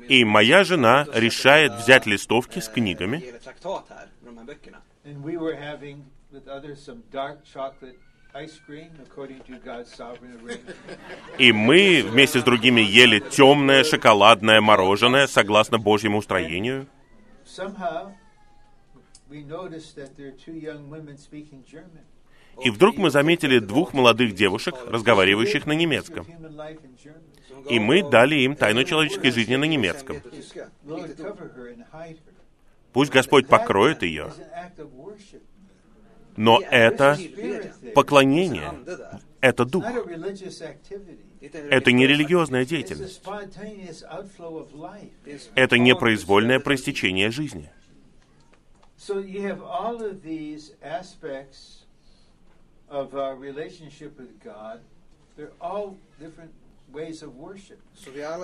[0.08, 3.24] И моя жена решает взять листовки с eh, книгами,
[11.40, 16.88] и мы вместе с другими ели темное шоколадное мороженое согласно Божьему устроению.
[22.62, 26.28] И вдруг мы заметили двух молодых девушек, разговаривающих на немецком.
[27.68, 30.22] И мы дали им тайну человеческой жизни на немецком.
[32.94, 34.26] Пусть Господь покроет ее.
[34.26, 35.42] is an act of worship.
[36.40, 37.18] Но это
[37.94, 38.72] поклонение,
[39.42, 39.84] это дух.
[41.70, 43.22] Это не религиозная деятельность.
[45.56, 47.70] Это непроизвольное проистечение жизни.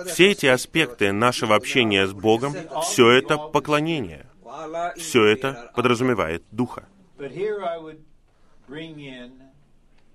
[0.06, 4.26] Все эти аспекты нашего общения с Богом, все это поклонение.
[4.96, 6.86] Все это подразумевает Духа.
[7.18, 8.04] But here I would
[8.68, 9.32] bring in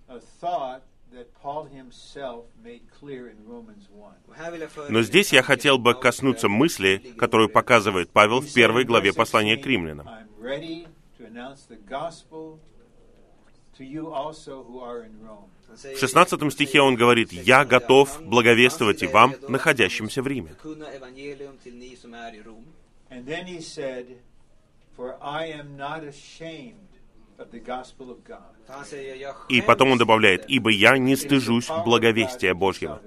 [0.08, 0.84] a thought
[1.14, 4.14] that Paul himself made clear in Romans 1.
[4.28, 8.40] Och här vill jag föra Но здесь я хотел бы коснуться мысли, которую показывает Павел
[8.40, 10.08] в первой главе послания к 16, римлянам.
[15.68, 20.56] В 16 стихе он говорит, «Я готов благовествовать и вам, находящимся в Риме».
[23.14, 24.20] And then he said,
[24.96, 26.91] For I am not ashamed
[29.50, 30.46] И потом он добавляет.
[30.48, 33.02] «Ибо я не стыжусь благовестия Божьего».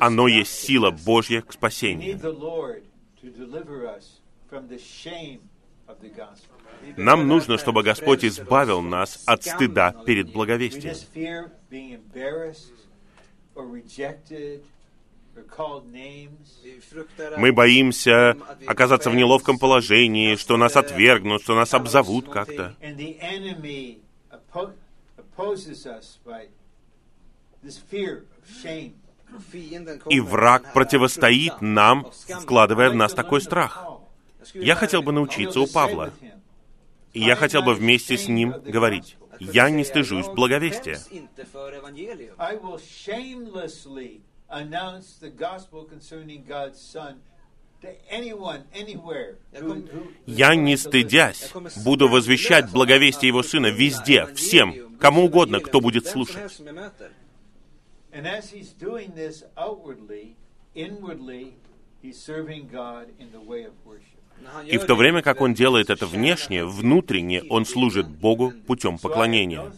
[0.00, 0.90] Оно есть сила.
[0.90, 2.20] Божья к спасению.
[6.96, 10.94] Нам нужно, чтобы Господь избавил нас от стыда перед благовестием.
[17.36, 22.74] Мы боимся оказаться в неловком положении, что нас отвергнут, что нас обзовут как-то.
[30.08, 32.10] И враг противостоит нам,
[32.40, 33.84] вкладывая в нас такой страх.
[34.54, 36.12] Я хотел бы научиться у Павла.
[37.12, 40.98] И я хотел бы вместе с ним говорить, «Я не стыжусь "Jag благовестия».
[44.48, 47.16] Announce the gospel concerning God's Son
[47.82, 49.36] to anyone, anywhere.
[49.52, 51.52] who- who- Я, не стыдясь,
[51.84, 56.36] буду возвещать благовестие Его Сына везде, всем, кому угодно, кто будет слушать.
[58.12, 60.34] And as he's doing this outwardly,
[60.74, 61.52] inwardly,
[62.02, 64.02] he's serving God in the way of worship.
[64.66, 69.72] И в то время, как он делает это внешне, внутренне он служит Богу путем поклонения.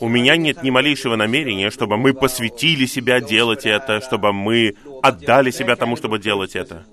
[0.00, 5.50] У меня нет ни малейшего намерения, чтобы мы посвятили себя делать это, чтобы мы отдали
[5.50, 6.86] себя тому, чтобы делать это.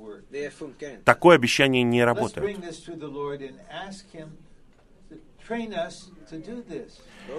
[1.04, 2.58] Такое обещание не работает.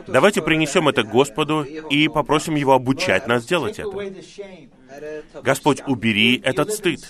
[0.07, 1.03] Давайте принесем это.
[1.03, 3.91] Господу и попросим Его обучать нас делать это.
[5.43, 7.01] Господь, убери этот стыд.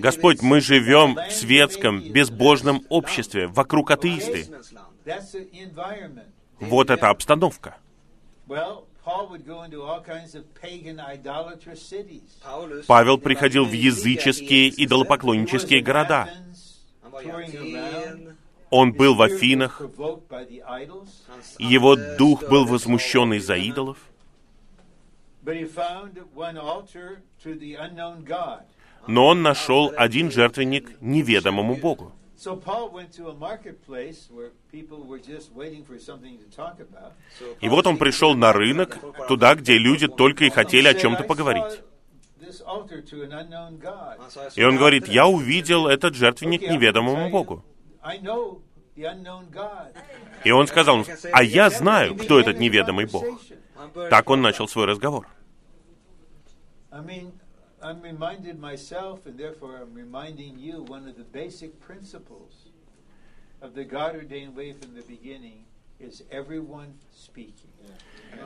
[0.00, 4.46] Господь, мы живем в светском, безбожном обществе, вокруг атеисты.
[6.58, 7.76] Вот эта обстановка.
[12.86, 16.28] Павел приходил в языческие, идолопоклоннические города.
[18.78, 19.80] Он был в Афинах,
[21.58, 23.96] его дух был возмущен из-за идолов.
[29.06, 32.12] Но он нашел один жертвенник неведомому Богу.
[37.62, 41.26] И вот он пришел на рынок, туда, где люди только и хотели о чем-то "I
[41.26, 41.64] поговорить.
[41.64, 41.82] saw
[42.46, 44.18] This altar to an unknown God.
[44.20, 47.64] Han sa, "Jag И он говорит, altaret." я увидел этот жертвенник неведомому Богу.
[50.44, 53.24] И он сказал, а я знаю, кто этот неведомый Бог.
[54.10, 55.26] Так он начал свой разговор.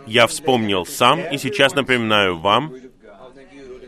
[0.06, 2.74] Я вспомнил сам и сейчас напоминаю вам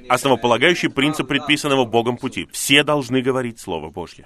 [0.08, 2.48] основополагающий принцип предписанного Богом пути.
[2.52, 4.24] Все должны говорить Слово Божье.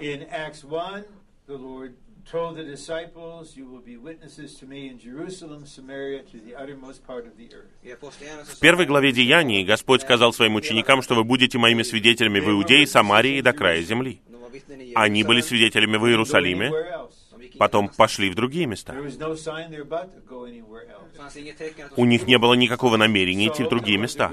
[1.48, 1.94] In Acts 1, the Lord
[2.30, 7.06] told the disciples, You will be witnesses to me in Jerusalem, Samaria, to the uttermost
[7.06, 7.70] part of the earth.
[8.46, 12.86] В первой главе Деяний Господь сказал своим ученикам, что вы будете моими свидетелями в Иудее,
[12.86, 14.20] Самарии и до края земли.
[14.94, 15.42] Они были Jerusalem.
[15.42, 16.72] свидетелями в Иерусалиме,
[17.58, 18.94] потом пошли в другие места.
[21.96, 24.32] У них не было никакого намерения идти в другие места.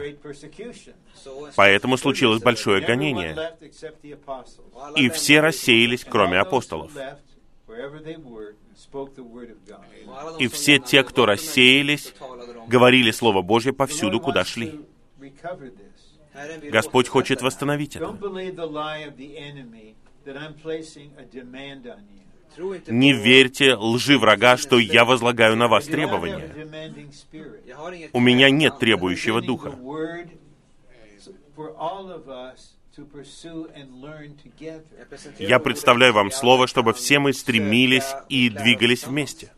[1.56, 3.56] Поэтому случилось большое гонение.
[4.96, 6.92] И все рассеялись, кроме апостолов.
[10.40, 12.14] И все те, кто рассеялись,
[12.68, 14.82] говорили Слово Божье повсюду, куда шли.
[16.64, 18.16] Господь хочет восстановить это.
[22.88, 26.50] Не верьте лжи врага, что я возлагаю на вас требования.
[28.14, 29.76] У меня нет требующего духа.
[35.40, 39.52] Я представляю вам Слово, чтобы все мы стремились и двигались вместе.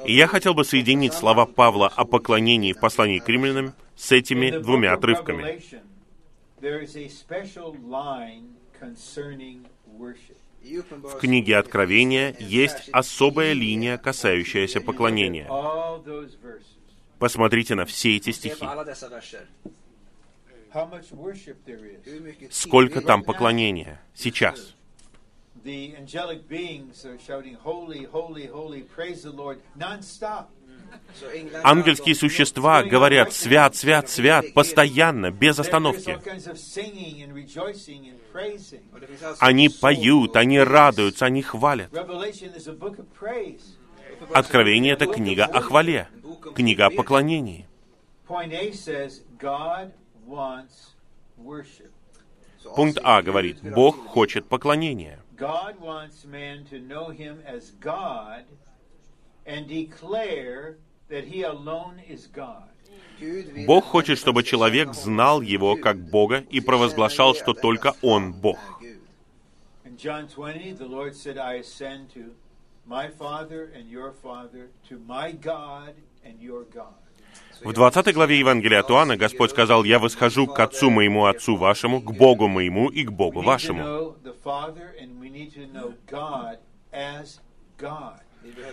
[0.06, 4.50] И я хотел бы соединить слова Павла о поклонении в послании к римлянам с этими
[4.50, 5.60] двумя отрывками.
[11.02, 15.48] В книге Откровения есть особая линия, касающаяся поклонения.
[17.18, 18.64] Посмотрите на все эти стихи.
[22.50, 24.74] Сколько там поклонения сейчас?
[31.62, 36.18] Ангельские существа говорят «Свят, свят, свят» постоянно, без остановки.
[39.38, 41.90] Они поют, они радуются, они хвалят.
[44.32, 46.08] Откровение— это книга о хвале,
[46.54, 47.66] книга о поклонении.
[52.76, 55.18] Пункт А говорит, Бог хочет поклонения.
[63.66, 68.58] Бог хочет, чтобы человек знал Его как Бога и провозглашал, что только Он Бог.
[69.84, 72.32] In John 20, the Lord said, I ascend to
[72.86, 76.94] my Father and your Father, to my God and your God.
[77.62, 82.00] В 20 главе Евангелия от Иоанна Господь сказал, «Я восхожу к Отцу моему, Отцу вашему,
[82.00, 84.16] к Богу моему и к Богу вашему».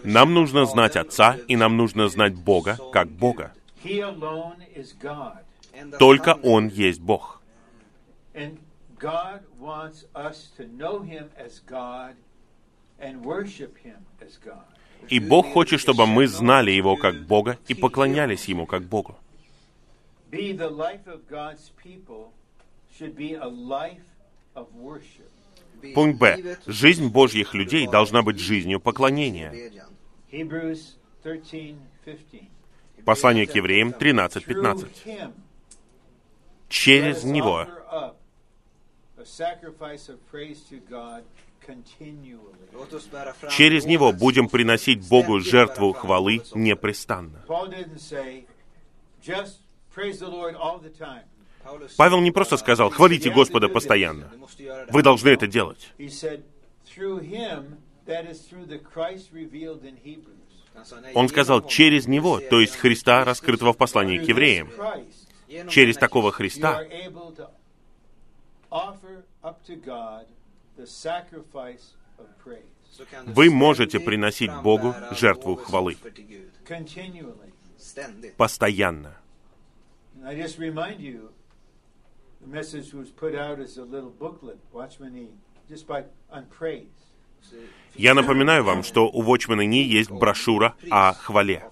[0.04, 3.54] Нам нужно знать Отца, и нам нужно знать Бога как Бога.
[6.00, 7.42] Только Он есть Бог.
[15.10, 19.16] И Бог хочет, чтобы мы знали Его как Бога и поклонялись Ему как Богу.
[25.94, 26.58] Пункт Б.
[26.66, 29.72] Жизнь Божьих людей должна быть жизнью поклонения.
[30.32, 32.42] Hebrews 13, 15.
[33.06, 34.90] Послание к евреям Through 13.15.
[35.06, 35.34] Him,
[36.68, 37.68] Через Него
[43.50, 47.44] Через Него будем приносить Богу жертву хвалы непрестанно.
[51.98, 54.32] Павел не просто сказал «хвалите Господа постоянно».
[54.90, 55.94] Вы должны это делать.
[61.14, 64.70] Он сказал «через Него», то есть Христа, раскрытого в послании к евреям.
[65.70, 66.84] Через такого Христа
[73.28, 75.98] вы можете приносить Богу жертву хвалы
[78.38, 79.16] постоянно.
[80.20, 81.32] And I just remind you,
[82.42, 85.30] the message was put out as a little booklet, Watchman E,
[85.70, 86.88] just by on praise.
[87.96, 91.64] Я напоминаю вам, что у Watchman Nee есть брошюра о хвале.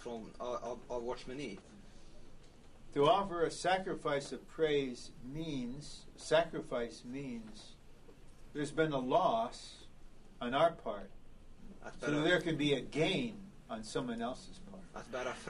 [2.94, 7.75] To offer a sacrifice of praise means, sacrifice means,
[8.56, 9.58] there's been a loss
[10.42, 11.10] on our part,
[12.02, 13.34] so there can be a gain
[13.70, 14.82] on someone else's part.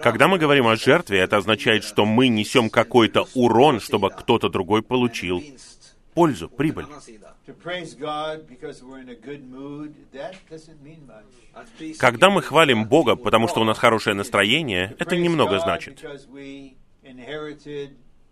[0.02, 4.82] Когда мы говорим о жертве, это означает, что мы несем какой-то урон, чтобы кто-то другой
[4.82, 5.44] получил
[6.16, 6.88] пользу, прибыль.
[12.00, 16.04] Когда мы хвалим Бога, потому что у нас хорошее настроение, это немного значит.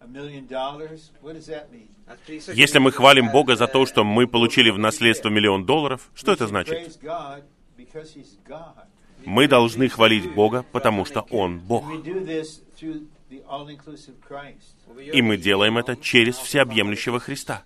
[0.04, 1.88] Because we inherited a million dollars, what does that mean?
[2.08, 5.66] Att prisa Если мы хвалим Бога за то, eh, что мы получили в наследство миллион
[5.66, 6.74] долларов, что это значит?
[6.74, 7.44] Praise God
[7.78, 8.86] because He's God.
[9.26, 11.86] Мы должны хвалить Бога, потому что Он Бог.
[11.86, 14.76] And we do this through the all-inclusive Christ.
[14.88, 17.64] och vi gör И мы делаем это через всеобъемлющего Христа.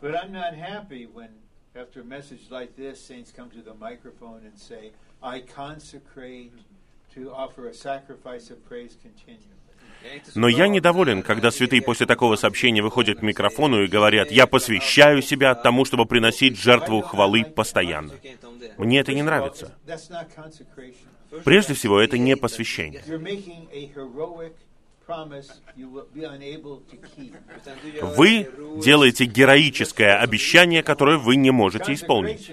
[0.00, 1.30] But I'm not happy when,
[1.74, 6.52] after a message like this, saints come to the microphone and say, I consecrate
[7.14, 9.53] to offer a sacrifice of praise continually.
[10.34, 15.22] Но я недоволен, когда святые после такого сообщения выходят к микрофону и говорят, «Я посвящаю
[15.22, 18.14] себя тому, чтобы приносить жертву хвалы постоянно».
[18.78, 19.72] Мне это не нравится.
[21.44, 23.02] Прежде всего, это не посвящение.
[28.16, 28.48] Вы
[28.82, 32.50] делаете героическое обещание, которое вы не можете исполнить.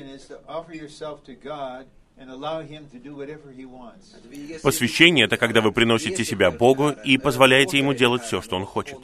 [4.62, 8.98] Посвящение— это когда вы приносите себя Богу и позволяете Ему делать все, что Он хочет.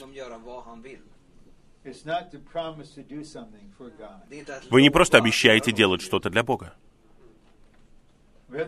[4.69, 6.73] Вы не просто обещаете делать что-то для Бога.
[8.49, 8.63] We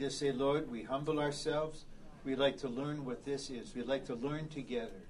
[0.00, 1.84] just say, Lord, humble ourselves.
[2.24, 3.74] We'd like to learn what this is.
[3.74, 5.05] We'd like to learn together.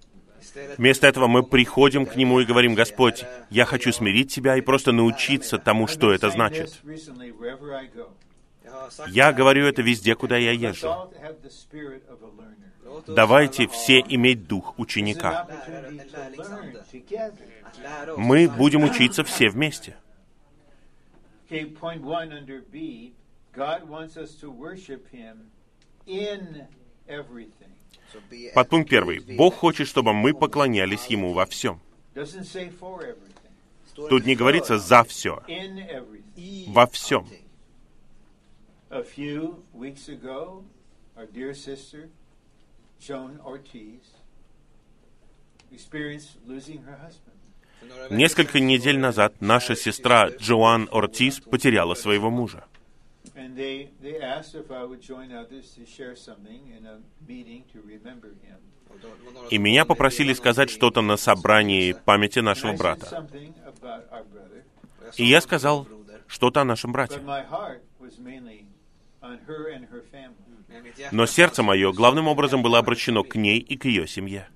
[0.76, 4.92] Вместо этого мы приходим к Нему и говорим, «Господь, я хочу смирить себя и просто
[4.92, 6.80] научиться тому, что это значит».
[9.08, 11.10] Я говорю это везде, куда я езжу.
[13.06, 15.48] Давайте все иметь дух ученика.
[18.16, 19.96] Мы будем учиться все вместе.
[28.54, 29.20] Подпункт первый.
[29.36, 31.80] Бог хочет, чтобы мы поклонялись Ему во всем.
[33.94, 35.42] Тут не говорится «за все».
[36.68, 37.26] Во всем.
[48.10, 52.64] Несколько недель назад наша сестра Джоан Ортис потеряла своего мужа.
[53.36, 57.64] And they, they asked if I would join others to share something in a meeting
[57.72, 58.56] to remember him.
[59.50, 63.28] И меня попросили сказать что-то на собрании памяти нашего брата.
[65.16, 65.86] И я сказал
[66.26, 67.20] что-то о нашем брате.
[71.12, 74.48] Но сердце мое главным образом было обращено к ней и к ее семье.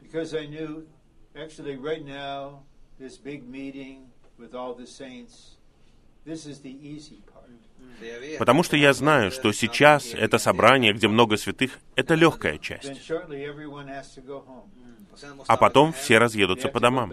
[0.00, 0.86] Because I knew,
[1.34, 2.62] actually, right now,
[2.98, 4.06] this big meeting
[4.38, 5.57] with all the saints,
[8.38, 13.10] Потому что я знаю, что сейчас это собрание, где много святых, это легкая часть.
[15.46, 17.12] А потом все разъедутся по домам.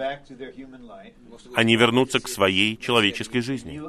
[1.55, 3.81] Они вернутся к своей человеческой жизни.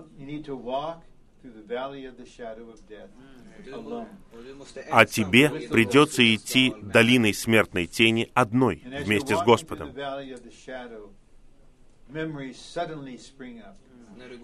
[4.90, 9.92] А тебе придется идти долиной смертной тени одной, вместе с Господом.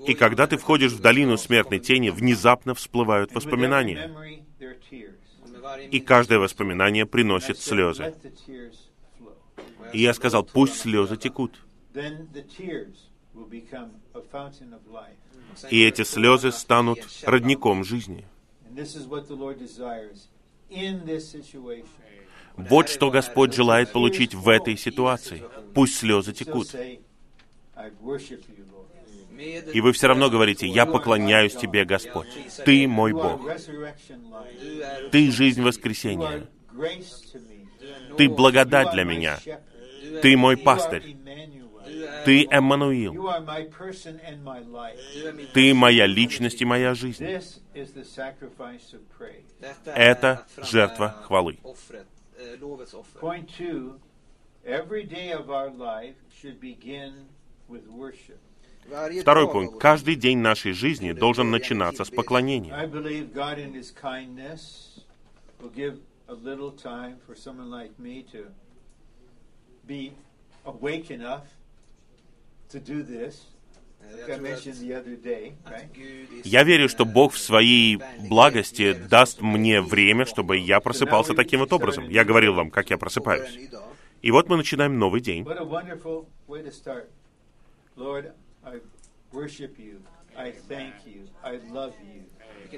[0.06, 4.10] И когда ты входишь в долину смертной тени, внезапно всплывают воспоминания.
[5.90, 8.14] И каждое воспоминание приносит слезы.
[9.92, 11.60] И я сказал, "Låt пусть слезы flöda." текут.
[15.70, 18.26] И эти слезы станут родником жизни.
[22.56, 25.42] Вот что Господь желает получить в этой ситуации.
[25.74, 26.74] Пусть слезы текут.
[29.72, 32.28] И вы все равно говорите, я поклоняюсь Тебе, Господь.
[32.64, 33.40] Ты мой Бог.
[35.10, 36.46] Ты жизнь воскресения.
[38.16, 39.38] Ты благодать для меня.
[40.22, 41.16] Ты мой пастырь.
[42.24, 43.14] Ты Эммануил.
[45.52, 47.26] Ты моя личность и моя жизнь.
[49.86, 51.58] Это жертва хвалы.
[52.38, 52.56] Eh.
[53.20, 54.00] Point two,
[54.64, 55.70] every day of our.
[59.20, 59.80] Второй пункт.
[59.80, 62.72] Каждый день нашей жизни должен начинаться с поклонения.
[74.04, 74.22] Eh,
[76.44, 81.60] Я верю, что eh, Бог в своей благости даст мне время, чтобы я просыпался таким
[81.60, 82.08] вот образом.
[82.08, 83.70] Я говорил вам, как я просыпаюсь.
[84.22, 85.44] И вот мы начинаем новый день.
[87.94, 88.32] Lord,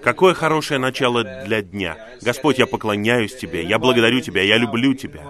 [0.02, 1.96] Какое хорошее начало для дня.
[2.20, 5.22] Господь, я поклоняюсь Тебе, я благодарю Тебя, я люблю Тебя.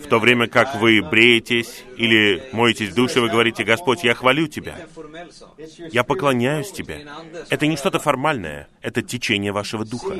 [0.00, 4.48] В то время как вы бреетесь или моетесь в душе, вы говорите, Господь, я хвалю
[4.48, 4.86] Тебя,
[5.90, 6.72] я поклоняюсь.
[6.72, 7.06] Тебе.
[7.48, 10.14] Это не что-то формальное, это течение вашего духа.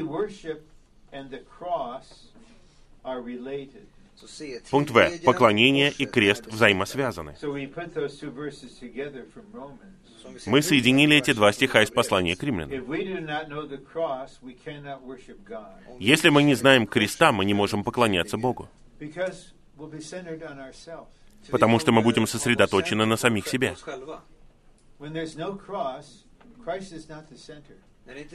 [4.70, 5.18] Пункт В.
[5.24, 7.36] Поклонение и крест взаимосвязаны.
[10.46, 12.70] Мы соединили эти два стиха из послания к римлянам.
[15.98, 18.68] Если мы не знаем креста, мы не можем поклоняться Богу,
[21.50, 23.76] потому что мы будем сосредоточены на самих себе.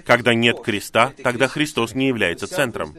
[0.05, 2.95] Когда нет креста, тогда Христос не является центром.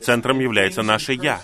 [0.00, 1.42] Центром является наше «я»,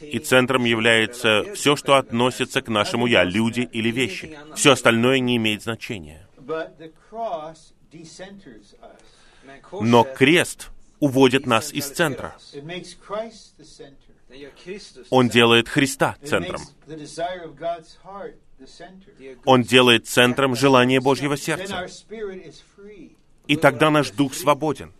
[0.00, 4.38] и центром является все, что относится к нашему «я», люди или вещи.
[4.54, 6.26] Все остальное не имеет значения.
[9.72, 10.70] Но крест
[11.00, 12.36] уводит нас из центра.
[15.10, 16.60] Он делает Христа центром.
[19.44, 21.86] Он делает центром желание Божьего сердца.
[23.46, 24.92] И тогда наш дух свободен.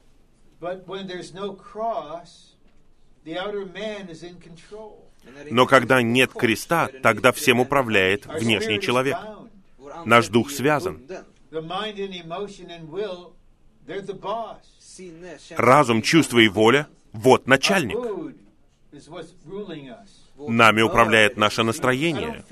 [5.51, 9.17] Но когда нет креста, тогда всем управляет внешний человек.
[10.05, 10.97] Наш дух связан.
[10.97, 11.25] bunden.
[11.51, 13.33] The mind and emotion and will,
[13.87, 14.63] they're the boss.
[14.79, 17.99] Sinne, känsla, Разум, чувство и воля— вот начальник.
[20.37, 22.45] Нами управляет наше настроение.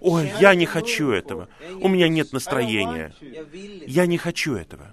[0.00, 1.48] Ой, я не хочу этого.
[1.80, 3.12] У меня нет настроения.
[3.86, 4.86] Я не хочу этого.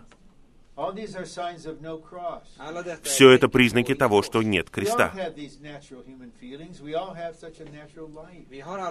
[3.03, 5.13] Все это признаки того, что нет креста.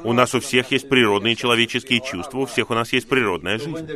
[0.05, 3.89] У нас у всех есть природные человеческие чувства, у всех у нас есть природная жизнь.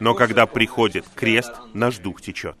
[0.00, 2.56] Но когда приходит крест, наш дух течет.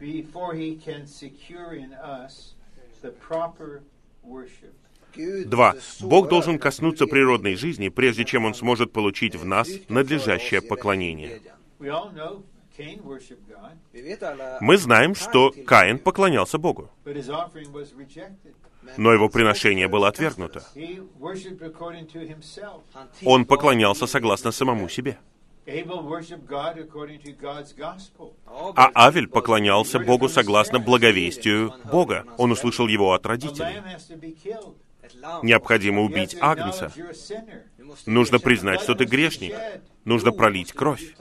[0.00, 2.54] Before he can secure in us
[3.02, 3.82] the proper
[4.22, 4.74] worship.
[5.46, 5.74] Два.
[6.00, 11.40] Бог должен коснуться природной жизни, прежде чем Он сможет получить в нас надлежащее поклонение.
[14.60, 16.90] Мы знаем, что Каин поклонялся Богу,
[18.96, 20.62] но его приношение было отвергнуто.
[23.24, 25.18] Он поклонялся согласно самому себе.
[28.76, 32.24] А Авель поклонялся Богу согласно благовестию Бога.
[32.38, 33.80] Он услышал его от родителей.
[35.42, 36.92] Необходимо убить Агнца.
[38.06, 39.54] Нужно признать, что ты грешник.
[40.04, 41.14] Нужно пролить кровь.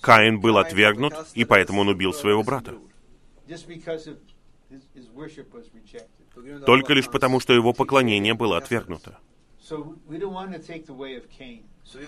[0.00, 2.74] Каин был отвергнут, и поэтому он убил своего брата.
[6.66, 9.18] Только лишь потому, что его поклонение было отвергнуто.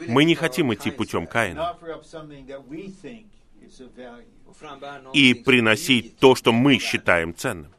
[0.06, 1.76] Мы не хотим идти путем Каина
[5.12, 7.72] и приносить то, что мы считаем ценным.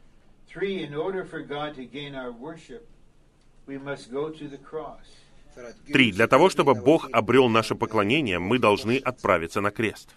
[5.92, 6.12] Три.
[6.12, 10.14] Для того, чтобы Бог обрел наше поклонение, мы должны отправиться на крест.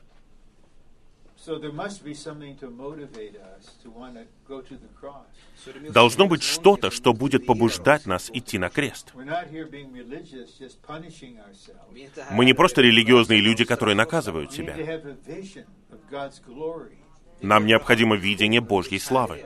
[5.91, 9.11] Должно быть что-то, что будет побуждать нас идти на крест.
[9.13, 11.93] We're not here being religious, just punishing ourselves.
[11.93, 14.85] Vi är inte här Мы не просто религиозные люди, которые наказывают We need to себя.
[14.85, 16.97] have a vision of God's glory,
[17.41, 19.43] Нам необходимо видение Божьей славы,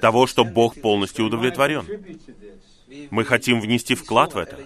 [0.00, 1.86] того, что Бог полностью удовлетворен.
[3.10, 4.58] Мы хотим внести вклад в это.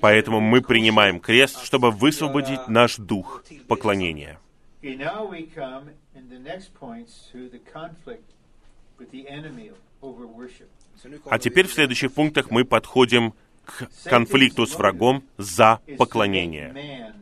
[0.00, 4.38] Поэтому мы принимаем крест, чтобы высвободить наш дух поклонения.
[11.26, 17.14] А теперь в следующих пунктах мы подходим к конфликту с врагом за поклонение.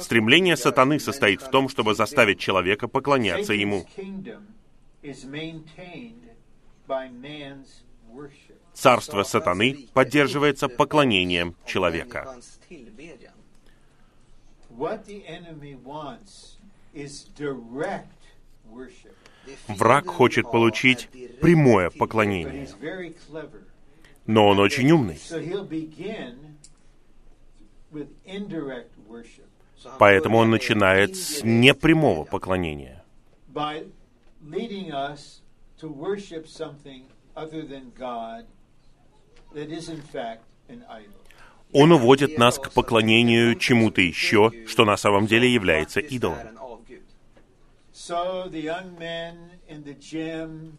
[0.00, 3.86] Стремление сатаны состоит в том, чтобы заставить человека поклоняться ему.
[8.72, 12.36] Царство сатаны поддерживается поклонением человека.
[19.68, 21.08] Враг хочет получить
[21.40, 22.68] прямое поклонение,
[24.26, 25.20] но он очень умный.
[29.98, 33.04] Поэтому он начинает с непрямого поклонения,
[41.72, 46.38] Он уводит нас к поклонению чему-то еще, что на самом деле является идолом.
[46.38, 47.02] är en avgud.
[47.92, 49.36] So the young men
[49.68, 50.78] in the gym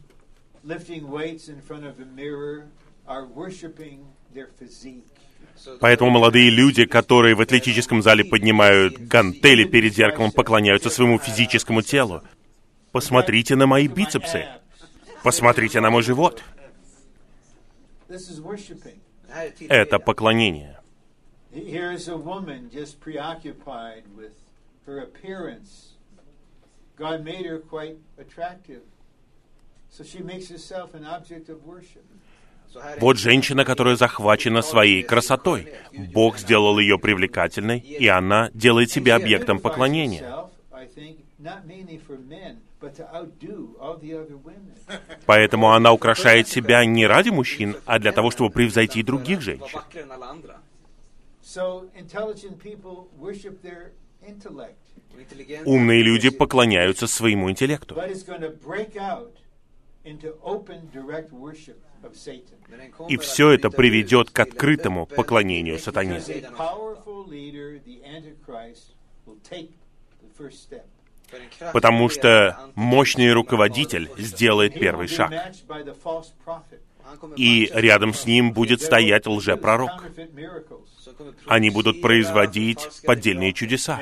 [0.64, 2.68] lifting weights in front of a mirror
[3.08, 5.04] are worshiping their physique.
[5.58, 11.82] Så Поэтому молодые люди, которые в атлетическом зале поднимают гантели перед зеркалом, поклоняются своему физическому
[11.82, 12.24] телу.
[12.92, 14.48] Посмотрите на мои бицепсы.
[15.26, 16.44] Посмотрите на мой живот.
[19.70, 20.80] Это поклонение.
[33.00, 35.74] Вот женщина, которая захвачена своей красотой.
[36.14, 40.46] Бог сделал ее привлекательной, и она делает себя объектом поклонения.
[45.26, 49.80] Поэтому она украшает себя не ради мужчин, а для того, чтобы превзойти других женщин.
[55.66, 57.96] Умные люди поклоняются своему интеллекту.
[63.10, 66.22] И все это приведет к открытому поклонению сатане.
[71.74, 75.32] Потому что мощный руководитель сделает первый шаг.
[77.36, 80.04] И рядом с ним будет стоять лжепророк.
[81.46, 84.00] Они будут производить поддельные чудеса.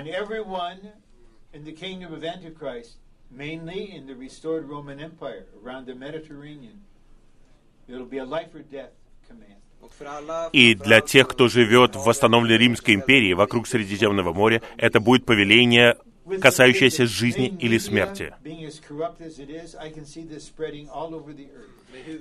[10.53, 15.97] И для тех, кто живет в восстановленной Римской империи вокруг Средиземного моря, это будет повеление,
[16.25, 18.33] The жизни или смерти.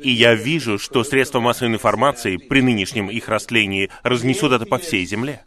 [0.02, 5.04] И я вижу, что средства массовой информации при нынешнем их растлении разнесут это по всей
[5.06, 5.44] земле.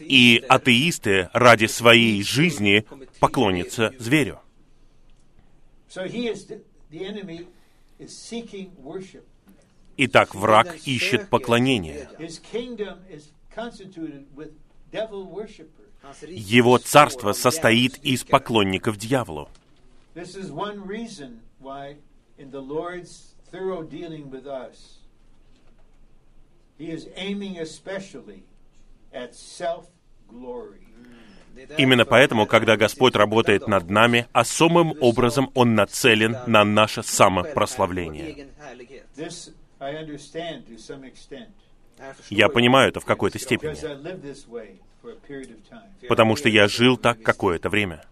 [0.00, 2.84] И атеисты ради своей жизни
[3.20, 4.40] поклонятся зверю.
[9.96, 12.08] Итак, враг ищет поклонение.
[16.28, 19.48] Его царство состоит из поклонников дьяволу.
[31.78, 38.48] Именно поэтому, когда Господь работает над нами, особым образом Он нацелен на наше самопрославление.
[42.30, 43.76] Я понимаю это в какой-то степени.
[46.08, 48.04] Потому что я жил так какое-то время.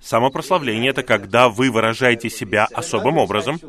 [0.00, 3.60] Самопрославление— это когда вы выражаете себя особым образом,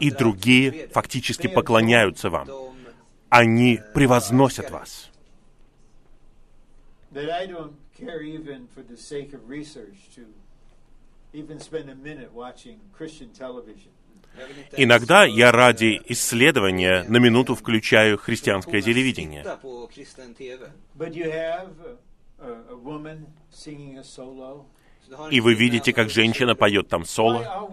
[0.00, 2.48] и другие фактически поклоняются вам.
[3.28, 5.10] Они превозносят вас.
[7.12, 10.26] that I don't care even for the sake of research to
[14.76, 19.44] Иногда я ради исследования на минуту включаю христианское телевидение.
[25.30, 27.68] И вы видите, как женщина поет там соло.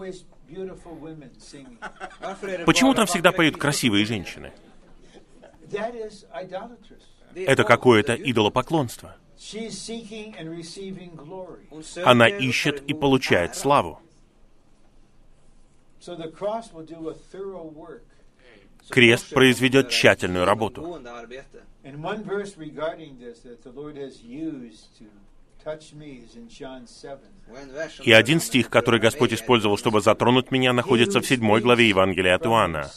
[2.64, 4.52] Почему там всегда поют красивые женщины?
[7.34, 9.16] Это какое-то идолопоклонство.
[9.38, 11.66] She's seeking and receiving glory.
[11.70, 14.00] Hon söker Она ищет и получает славу.
[16.00, 18.02] So the cross will do a thorough work.
[18.82, 20.80] Så Крест произведет тщательную работу.
[20.80, 21.62] genomgående arbete.
[21.84, 25.04] And one verse regarding this that the Lord has used to
[25.62, 27.18] touch me is in John 7.
[27.50, 31.26] Och en vers som И один стих, который Господь использовал, чтобы затронуть меня, находится в
[31.26, 32.90] седьмой главе Евангелия от Иоанна.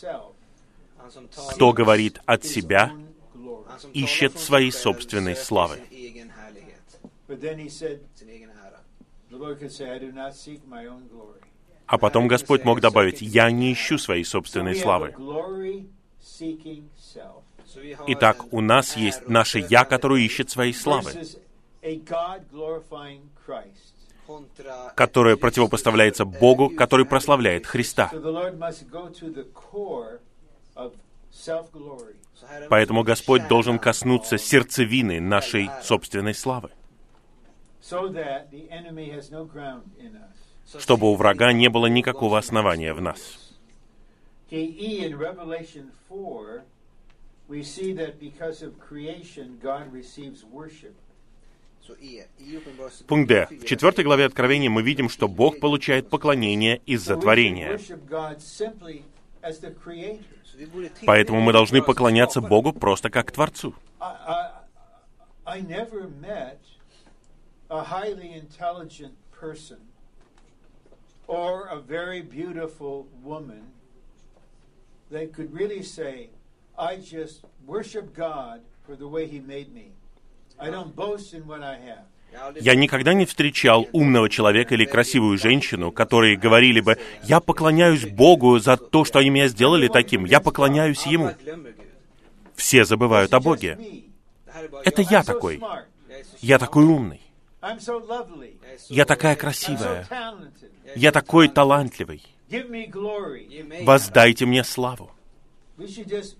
[1.51, 2.91] Кто говорит от себя,
[3.93, 5.79] ищет своей собственной славы.
[7.29, 8.79] Sin egen härlighet, But then he said, sin egen ära.
[9.29, 11.41] the Lord could say, I do not seek my own glory.
[11.85, 15.85] А потом Господь мог добавить, «Я не ищу своей So собственной we have a славы».
[18.07, 21.11] Итак, у нас есть наше «Я», которое ищет своей славы,
[24.95, 28.11] которое противопоставляется Богу, который прославляет Христа.
[32.69, 36.69] Поэтому Господь должен коснуться сердцевины нашей собственной славы,
[40.77, 43.49] чтобы у врага не было никакого основания в нас.
[44.51, 46.63] Okay, in Revelation 4,
[47.47, 50.95] we see that because of creation, God receives worship.
[51.81, 53.47] Så i Uppenbarelse Пункт Д.
[53.49, 57.73] 4, В четвертой главе Откровения мы видим, что Бог получает поклонение из-за творения.
[57.73, 59.03] worship God simply
[59.41, 60.23] as the creator.
[60.43, 62.41] Så vi borde tillbe Поэтому мы должны поклоняться.
[62.41, 63.73] Богу просто как Творцу.
[63.99, 64.51] I,
[65.45, 66.57] I, I never met
[67.69, 69.77] a highly intelligent person
[71.27, 73.61] or a very beautiful woman
[75.11, 76.29] that could really say,
[76.77, 79.91] I just worship God for the way He made me.
[80.59, 82.05] I don't boast in what I have.
[82.61, 88.59] Я никогда не встречал умного человека или красивую женщину, которые говорили бы, «Я поклоняюсь Богу
[88.59, 90.25] за то, что они меня сделали таким.
[90.25, 91.33] Я поклоняюсь Ему».
[92.55, 93.79] Все забывают о Боге.
[94.85, 95.59] Это я такой.
[96.41, 97.21] Я такой умный.
[98.89, 100.07] Я такая красивая.
[100.95, 102.23] Я такой талантливый.
[103.83, 105.11] Воздайте мне славу.
[105.77, 106.35] We should just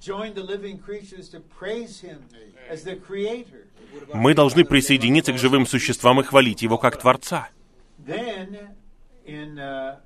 [0.00, 2.22] join the living creatures to praise Him
[2.70, 3.66] as the Creator.
[4.12, 7.50] Мы должны присоединиться к живым существам и хвалить Его как Творца.
[7.98, 8.74] Then,
[9.24, 9.96] in uh,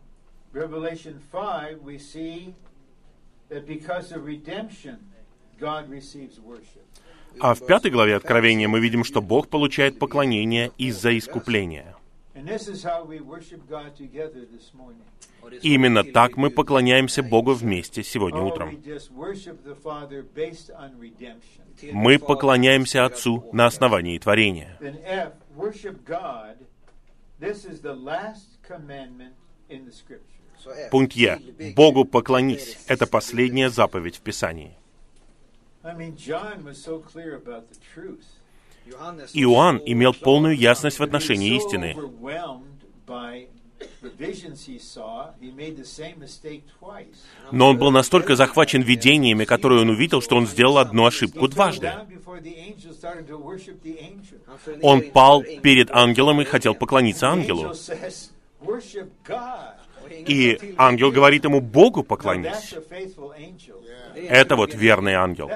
[0.53, 2.55] Revelation 5, we see
[3.49, 4.99] that because of redemption,
[5.59, 6.88] God receives worship.
[7.41, 11.95] А в пятой главе Откровения мы видим, что Бог получает поклонение из-за искупления.
[15.63, 18.83] Именно так мы поклоняемся Богу вместе сегодня утром.
[21.93, 24.79] Мы поклоняемся Отцу на основании творения.
[30.91, 31.39] Пункт Е.
[31.77, 32.79] Богу поклонись.
[32.89, 34.75] Это последняя заповедь в Писании.
[39.35, 41.97] Иоанн имел полную ясность в отношении so истины.
[47.53, 51.93] Но он был настолько захвачен видениями, которые он увидел, что он сделал одну ошибку дважды.
[54.83, 57.73] Он пал перед ангелом и хотел поклониться ангелу.
[60.11, 62.75] И ангел говорит ему, Богу поклонись.
[64.15, 65.51] Это вот верный ангел.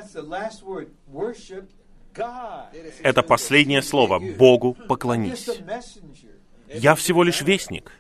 [3.03, 4.19] Это последнее слово.
[4.19, 5.49] Богу поклонись.
[6.69, 7.93] Я всего лишь вестник.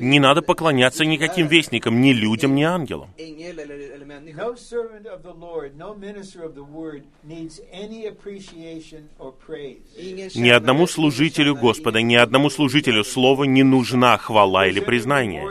[0.00, 3.10] Не надо поклоняться никаким вестникам, ни людям, ни ангелам.
[3.16, 4.42] Ängel eller, eller människa.
[4.42, 9.82] No servant of the Lord, no minister of the word needs any appreciation or praise.
[9.96, 15.44] Ingen Ни одному служителю Господа, ни одному служителю слова не нужна хвала или признание.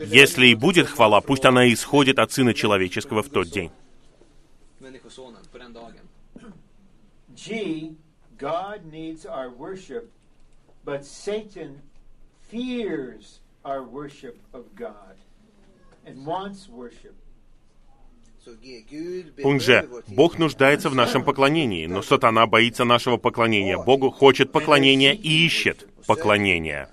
[0.00, 3.70] Если и будет хвала, пусть она исходит от Сына Человеческого в тот день.
[7.38, 7.96] G,
[8.36, 10.10] God needs our worship,
[10.84, 11.82] but Satan
[12.50, 15.14] fears our worship of God
[16.04, 17.14] and wants worship.
[19.42, 19.86] Пункт behöver Ж.
[19.86, 20.14] vår tillbedjan.
[20.16, 23.76] Бог нуждается в нашем поклонении, но сатана боится нашего поклонения.
[23.76, 26.88] Богу хочет поклонения и ищет поклонения.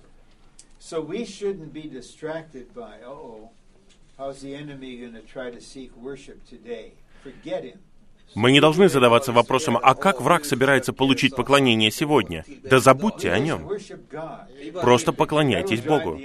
[8.34, 12.44] Мы не должны задаваться вопросом, а как враг собирается получить поклонение сегодня?
[12.64, 13.70] Да забудьте о нем.
[14.82, 16.20] Просто поклоняйтесь Богу.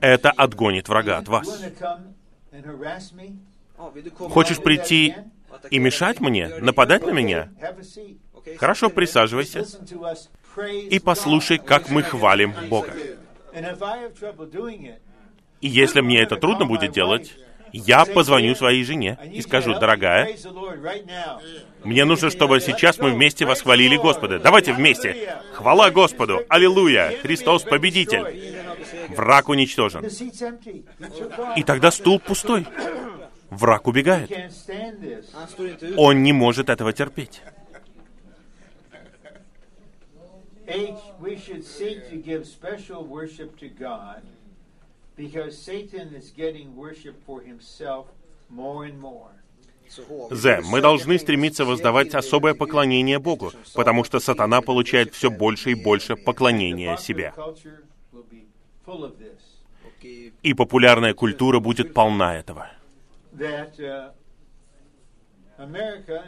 [0.00, 1.62] Это отгонит врага от вас.
[4.18, 5.14] Хочешь прийти
[5.70, 7.50] и мешать мне, нападать на меня?
[8.58, 9.64] Хорошо, присаживайся
[10.90, 12.92] и послушай, как мы хвалим Бога.
[15.60, 17.34] И если мне это трудно будет делать,
[17.76, 20.36] я позвоню своей жене и скажу, дорогая,
[21.82, 24.38] мне нужно, чтобы сейчас мы вместе восхвалили Господа.
[24.38, 25.36] Давайте вместе.
[25.54, 26.42] Хвала Господу!
[26.48, 27.12] Аллилуйя!
[27.20, 28.62] Христос победитель!
[29.08, 30.08] Враг уничтожен.
[31.56, 32.64] И тогда стул пустой.
[33.50, 34.30] враг убегает.
[35.96, 37.42] Он не может этого терпеть.
[50.30, 50.60] З.
[50.62, 56.16] Мы должны стремиться воздавать особое поклонение Богу, потому что сатана получает все больше и больше
[56.16, 57.32] поклонения себе.
[60.42, 62.68] И популярная культура будет полна этого.
[63.36, 64.12] Uh,
[65.58, 66.22] America,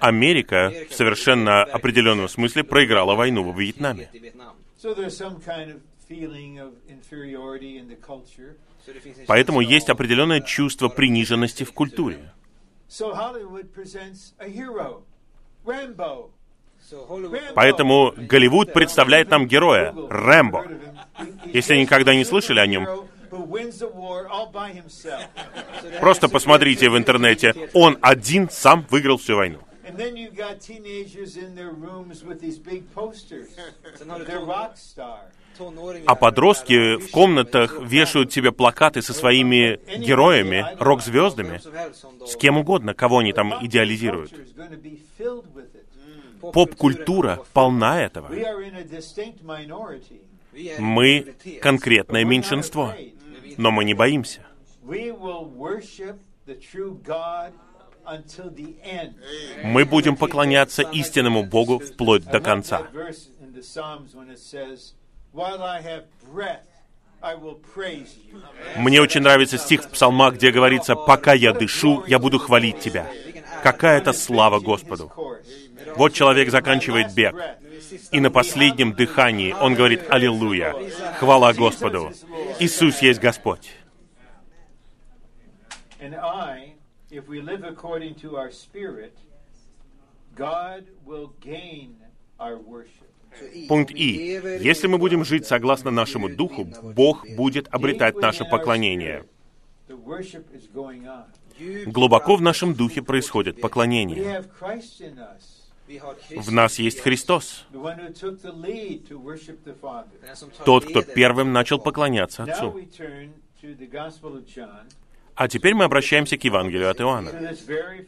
[0.00, 4.08] Америка в совершенно определенном смысле проиграла войну во Вьетнаме.
[9.26, 12.32] Поэтому есть определенное чувство приниженности в культуре.
[17.54, 20.66] Поэтому Голливуд представляет нам героя Рэмбо.
[21.46, 22.88] Если никогда не слышали о нем,
[26.00, 27.54] просто посмотрите в интернете.
[27.74, 29.58] Он один сам выиграл всю войну.
[29.90, 33.48] And then you've got teenagers in their rooms with these big posters.
[34.26, 35.18] They're rock star.
[36.06, 41.60] А подростки в комнатах вешают себе плакаты со своими героями, рок-звездами,
[42.24, 44.32] с кем угодно, кого они там идеализируют.
[46.40, 48.30] Поп-культура полна этого.
[50.78, 52.94] Мы конкретное меньшинство,
[53.58, 54.46] но мы не боимся.
[59.62, 62.86] Мы будем поклоняться истинному Богу вплоть до конца.
[68.76, 73.06] Мне очень нравится стих в Псалмах, где говорится, «Пока я дышу, я буду хвалить Тебя».
[73.62, 75.12] Какая-то слава Господу.
[75.96, 77.34] Вот человек заканчивает бег,
[78.10, 80.74] и на последнем дыхании он говорит «Аллилуйя!
[81.18, 82.12] Хвала Господу!
[82.58, 83.70] Иисус есть Господь!»
[86.00, 86.69] And I,
[87.10, 89.14] if we live according to our spirit,
[90.36, 91.96] God will gain
[92.38, 93.08] our worship.
[93.68, 94.40] Пункт И.
[94.60, 99.24] Если мы будем жить согласно нашему духу, Бог будет обретать наше поклонение.
[101.86, 104.44] Глубоко в нашем духе происходит поклонение.
[106.36, 107.40] В нас есть tar
[110.64, 112.80] тот, кто первым начал поклоняться Отцу.
[115.40, 117.30] А теперь мы обращаемся к Евангелию от Иоанна.
[117.30, 118.06] 4.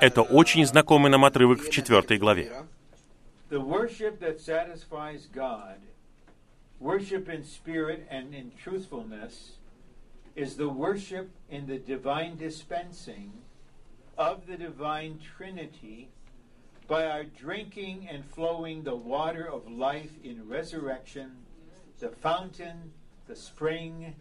[0.00, 2.52] Это очень знакомый нам отрывок в четвертой главе.
[3.50, 5.80] The worship that satisfies God,
[6.78, 9.58] worship in spirit and in truthfulness,
[10.36, 13.32] is the worship in the divine dispensing
[14.16, 16.10] of the divine Trinity
[16.86, 21.44] by our drinking and flowing the water of life in resurrection,
[21.98, 22.92] the fountain,
[23.26, 24.14] the spring.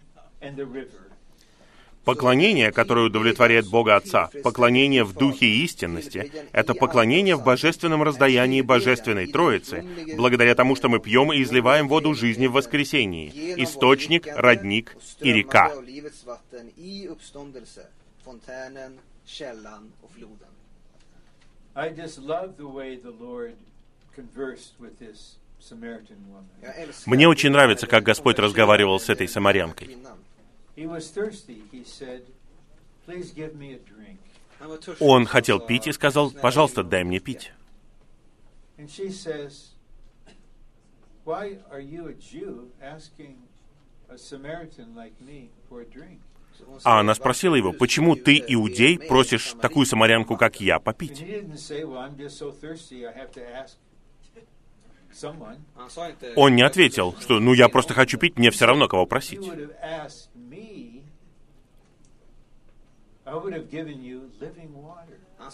[2.05, 9.27] Поклонение, которое удовлетворяет Бога Отца, поклонение в духе истинности, это поклонение в божественном раздаянии Божественной
[9.27, 9.85] Троицы,
[10.17, 15.71] благодаря тому, что мы пьем и изливаем воду жизни в воскресении, источник, родник и река.
[27.05, 29.97] Мне очень нравится, как Господь разговаривал с этой самарянкой.
[30.75, 30.75] Kvinnan.
[30.75, 31.63] He was thirsty.
[31.71, 32.21] He said,
[33.05, 34.19] Please give me a drink.
[34.59, 37.51] Han var törstig, Он хотел пить и сказал, "Snälla, «Пожалуйста, дай мне dricka." пить».
[38.77, 39.73] And she says,
[41.25, 43.37] Why are you a Jew asking
[44.09, 46.19] a Samaritan like me for a drink?
[46.57, 50.79] Så hon А она спросила его, "Varför «Почему ты, иудей, просишь такую самарянку, как я,
[50.79, 51.23] попить?»
[56.35, 59.41] Он не ответил, что «ну я просто хочу пить, мне все равно кого просить».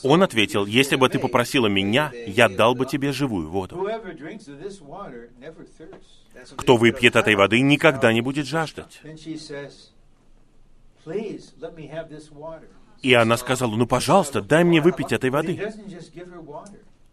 [0.04, 3.76] Он ответил, «Если бы ты попросила меня, я дал бы тебе живую воду».
[3.76, 6.26] Whoever drinks of this water never thirsts.
[6.34, 9.02] "Den som Кто выпьет этой воды, никогда не будет жаждать.
[13.02, 15.60] И она сказала, ну, пожалуйста, дай мне выпить этой воды.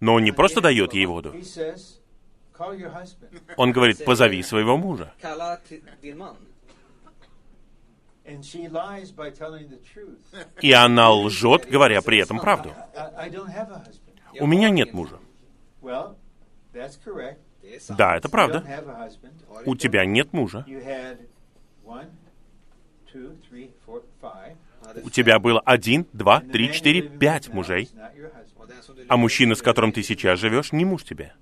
[0.00, 1.34] Но он не просто дает ей воду.
[3.56, 5.12] Он говорит, позови своего мужа.
[10.60, 12.74] И она lжет, говоря при этом правду.
[14.40, 15.18] У меня нет мужа.
[17.88, 18.64] Да, это правда.
[19.64, 20.64] У тебя нет мужа.
[25.02, 27.90] У тебя было один, два, три, четыре, пять мужей.
[29.08, 31.32] А мужчина, с которым ты сейчас живешь, не муж тебе.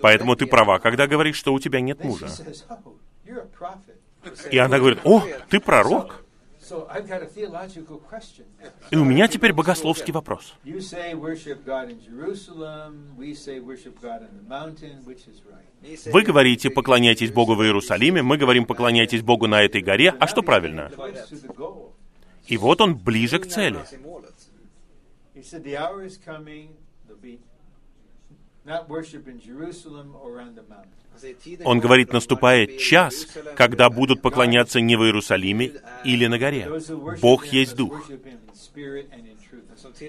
[0.00, 2.26] Поэтому ты права, когда говоришь, что у тебя нет мужа.
[2.26, 3.96] "Oh, you're a prophet."
[4.50, 6.24] И она говорит, о, ты пророк.
[8.90, 10.54] И у меня теперь богословский вопрос.
[16.06, 20.14] Вы говорите, поклоняйтесь Богу в Иерусалиме, мы говорим, поклоняйтесь Богу на этой горе.
[20.18, 20.90] А что правильно?
[22.46, 23.78] И вот он ближе к цели.
[27.20, 27.38] Till målet.
[27.38, 28.78] He said, "The hour is coming.
[28.78, 32.12] There'll be not worship in Jerusalem or on the mountain." Han säger, "Tiden Он говорит,
[32.12, 33.26] наступает час,
[33.56, 35.72] когда будут поклоняться не в Иерусалиме
[36.04, 36.68] или на горе.
[37.20, 38.10] Бог есть Дух.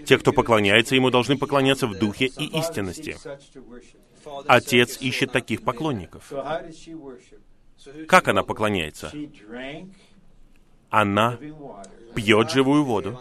[0.05, 3.17] Те, кто поклоняется Ему, должны поклоняться в Духе и истинности.
[4.47, 6.31] Отец ищет таких поклонников.
[8.07, 9.11] Как она поклоняется?
[10.89, 11.37] Она
[12.15, 13.19] пьет живую воду.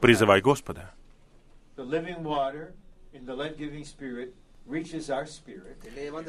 [0.00, 0.40] Призывай.
[0.40, 0.90] Господа.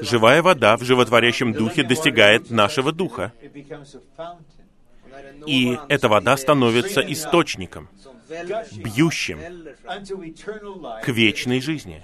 [0.02, 3.32] Живая вода в животворящем духе достигает нашего духа,
[5.46, 7.90] и эта вода становится источником,
[8.72, 9.40] бьющим
[11.04, 12.04] к вечной жизни.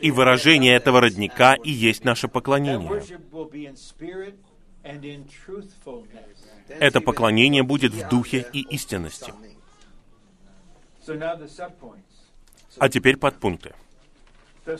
[0.00, 3.02] И выражение этого родника и есть наше поклонение.
[6.68, 9.32] Это поклонение будет в духе и истинности.
[12.78, 13.74] А теперь подпункты.
[14.66, 14.76] The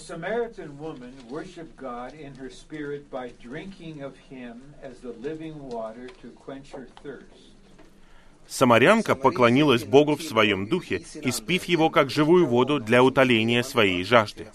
[8.50, 14.48] Самарянка поклонилась Богу в своем духе, испив его как живую воду для утоления своей жажды.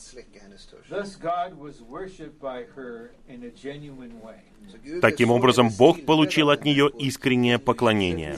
[5.02, 8.38] Таким образом, Бог получил от нее искреннее поклонение.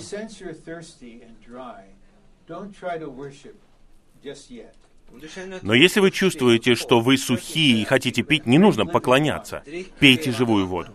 [5.61, 9.63] Но если вы чувствуете, что вы сухие и хотите пить, не нужно поклоняться.
[9.99, 10.91] Пейте живую воду.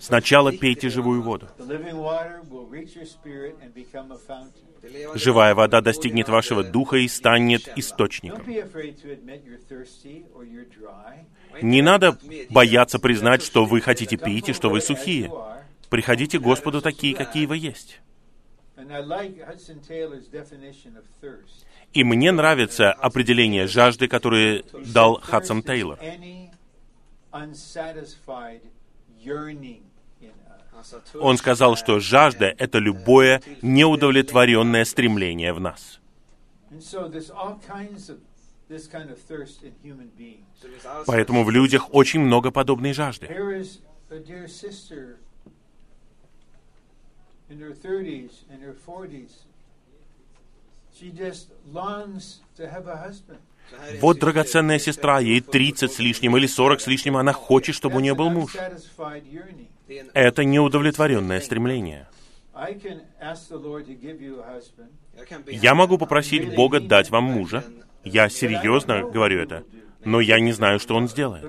[0.00, 1.48] Сначала пейте живую воду.
[5.14, 8.44] Живая вода достигнет вашего духа и станет источником.
[11.62, 12.18] Не надо
[12.50, 15.30] бояться признать, что вы хотите пить и что вы сухие.
[15.88, 18.00] Приходите к Господу такие, какие вы есть.
[21.94, 25.98] И мне нравится определение жажды, которое дал Хадсон Тейлор.
[26.00, 26.50] Any
[27.32, 28.62] unsatisfied
[29.24, 29.82] yearning
[30.20, 30.60] in us.
[30.74, 36.00] Han sa, "Törst Он сказал, что жажда— это любое неудовлетворенное стремление в нас.
[41.06, 43.26] Поэтому в людях очень много подобной жажды.
[47.50, 49.44] In her 30s, in her 40s.
[54.00, 58.00] Вот драгоценная сестра, ей 30 с лишним или 40 с лишним, она хочет, чтобы у
[58.00, 58.54] нее был муж.
[60.12, 62.08] Это неудовлетворенное стремление.
[65.48, 67.64] Я могу попросить Бога дать вам мужа.
[68.04, 69.64] Я серьезно говорю это.
[70.04, 71.44] Но я не знаю, что Он сделает.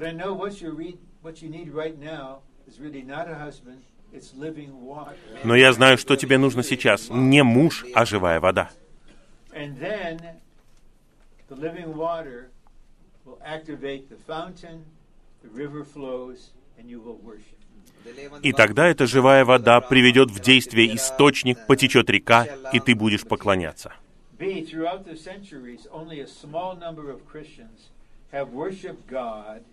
[5.44, 7.10] Но я знаю, что тебе нужно сейчас.
[7.10, 8.72] Не муж, а живая вода.
[9.56, 10.19] And then
[11.48, 12.49] the living water
[13.23, 14.84] will activate the fountain,
[15.41, 17.56] the river flows, and you will worship.
[18.44, 23.94] И тогда эта живая вода приведет в действие источник, потечет река, и ты будешь поклоняться.
[24.38, 24.64] B.
[24.64, 27.90] Throughout the centuries, only a small number of Christians
[28.32, 29.64] have worshiped God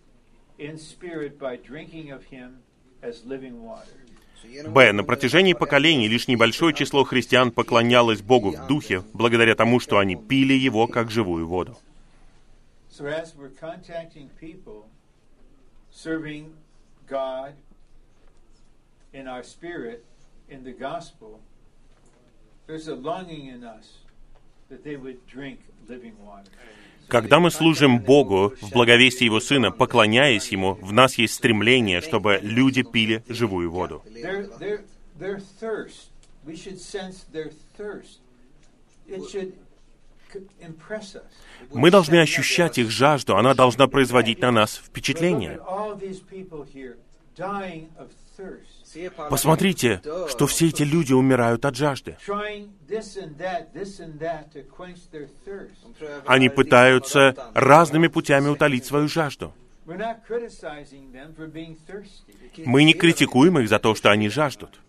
[0.56, 2.62] in spirit by drinking of Him
[3.02, 4.02] as living water.
[4.44, 4.93] Б.
[4.93, 10.16] На протяжении поколений лишь небольшое число христиан поклонялось Богу в духе, благодаря тому, что они
[10.16, 11.78] пили его как живую воду.
[22.69, 23.98] There's a longing in us
[24.70, 25.59] that they would drink
[25.89, 26.51] living water.
[27.12, 32.39] Когда мы служим Богу в благовестии Его Сына, поклоняясь Ему, в нас есть стремление, чтобы
[32.40, 34.02] люди пили живую воду.
[41.70, 45.60] Мы должны ощущать их жажду, она должна производить на нас впечатление.
[49.31, 52.16] Посмотрите, что все эти люди умирают от жажды.
[56.27, 59.55] Они пытаются разными путями утолить свою жажду.
[62.64, 64.81] Мы не критикуем их за то, что они жаждут.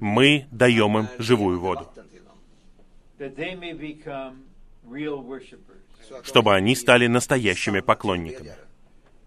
[0.00, 1.88] Мы даем им живую воду,
[6.24, 8.56] чтобы они стали настоящими поклонниками.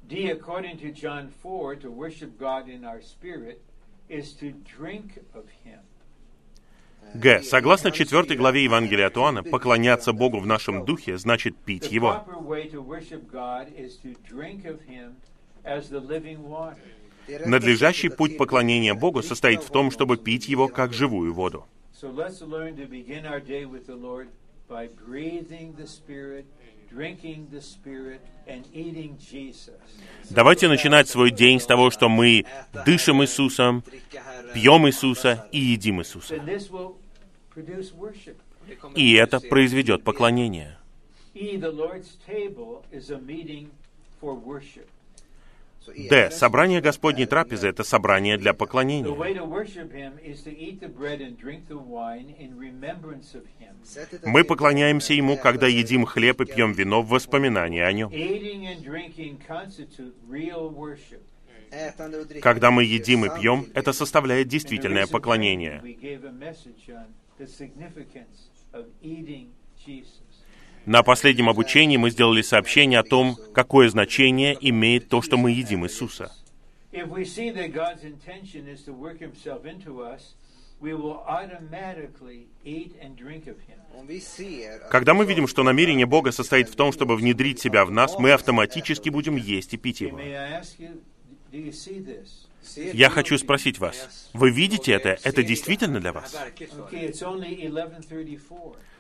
[0.08, 3.62] D, according to John 4, to worship God in our spirit
[4.08, 5.80] is to drink of Him.
[7.16, 7.42] Г.
[7.44, 12.24] Согласно 4 главе Евангелия от Иоанна, поклоняться Богу в нашем духе значит пить Его.
[17.46, 21.66] Надлежащий путь поклонения Богу состоит в том, чтобы пить Его как живую воду.
[21.94, 22.12] So
[30.30, 32.46] Давайте начинать свой день с того, что мы
[32.86, 33.84] дышим Иисусом,
[34.54, 36.36] пьем Иисуса и едим Иисуса.
[38.96, 40.78] И это произведет поклонение.
[45.94, 46.32] Д.
[46.32, 49.12] Собрание Господней трапезы— это собрание для поклонения.
[54.24, 58.12] Мы поклоняемся Ему, когда едим хлеб и пьем вино в воспоминание о Нем.
[62.42, 65.82] Когда мы едим и пьем, это составляет действительное поклонение.
[70.86, 75.86] На последнем обучении мы сделали сообщение о том, какое значение имеет то, что мы едим
[75.86, 76.32] Иисуса.
[84.92, 88.32] Когда мы видим, что намерение Бога состоит в том, чтобы внедрить себя в нас, мы
[88.32, 90.20] автоматически будем есть и пить Его.
[92.94, 95.18] Я хочу спросить вас, вы видите это?
[95.24, 96.36] Это действительно для вас?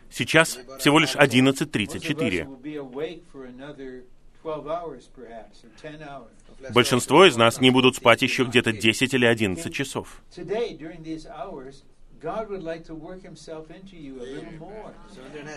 [0.09, 0.59] Verkligt så.
[0.59, 0.77] Okay, it's only 11:34.
[0.77, 2.45] Сейчас всего лишь Most of us 11.34.
[2.45, 4.03] will be awake for another
[4.41, 6.29] 12 hours, perhaps, or 10 hours.
[6.47, 10.21] De flesta Большинство из нас не будут спать еще где-то 10 или 11 часов.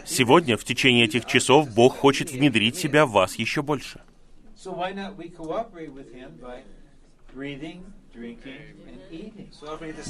[0.06, 4.00] Сегодня, в течение этих часов, Бог хочет внедрить себя в вас еще больше.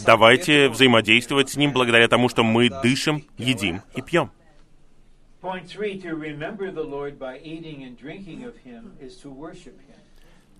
[0.04, 4.30] Давайте взаимодействовать с Ним благодаря тому, что мы дышим, едим и пьем.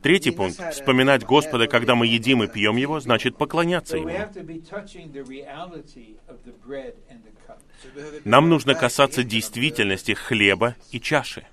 [0.03, 0.61] Третий пункт.
[0.73, 4.11] Вспоминать Господа, когда мы едим и пьем Его, значит поклоняться Ему.
[8.25, 11.45] Нам нужно касаться действительности хлеба и чаши.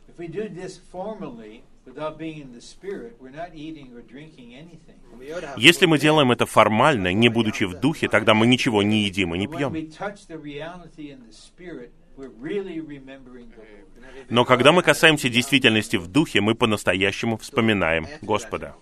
[1.88, 4.56] If we do this formally without being in the Spirit, we're not eating or drinking
[4.56, 4.99] anything.
[5.14, 8.34] Om vi gör det här Если мы делаем это формально, не будучи в духе, тогда
[8.34, 9.74] мы ничего не едим и не But when пьем.
[9.74, 13.86] we touch the reality in the Spirit, we're really remembering the Lord.
[14.02, 18.76] när vi Но когда мы касаемся действительности в духе, мы по-настоящему вспоминаем Господа.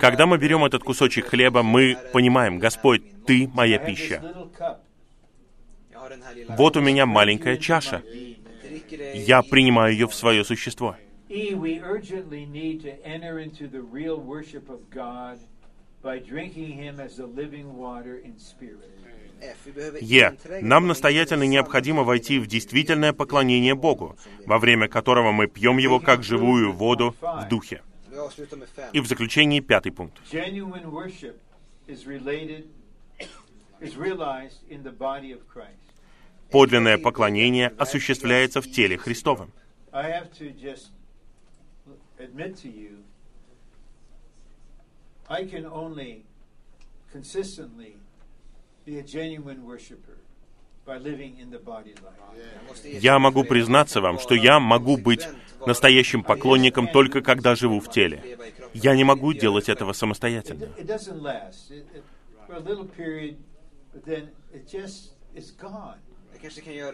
[0.00, 4.22] Когда мы берем этот кусочек хлеба, мы понимаем, Господь, Ты моя пища.
[6.48, 8.02] Вот у меня маленькая чаша.
[9.14, 10.96] Я принимаю ее в свое существо.
[11.28, 11.54] E,
[20.00, 20.36] Е.
[20.62, 24.16] Нам настоятельно необходимо войти в действительное поклонение Богу,
[24.46, 27.82] во время которого мы пьем Его как живую воду в духе.
[28.92, 30.18] И в заключении пятый пункт.
[33.80, 35.87] Is realized in the body of Christ.
[36.50, 39.52] Подлинное поклонение осуществляется в теле Христовом.
[52.84, 55.28] Я могу признаться вам, что я могу быть
[55.66, 58.38] настоящим поклонником только когда живу в теле.
[58.72, 60.68] Я не могу делать этого самостоятельно.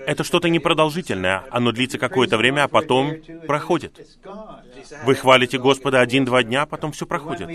[0.07, 3.15] Это что-то непродолжительное, оно длится какое-то время, а потом
[3.47, 4.19] проходит.
[5.05, 5.59] Вы хвалите.
[5.59, 7.49] Господа один-два дня, а потом все проходит.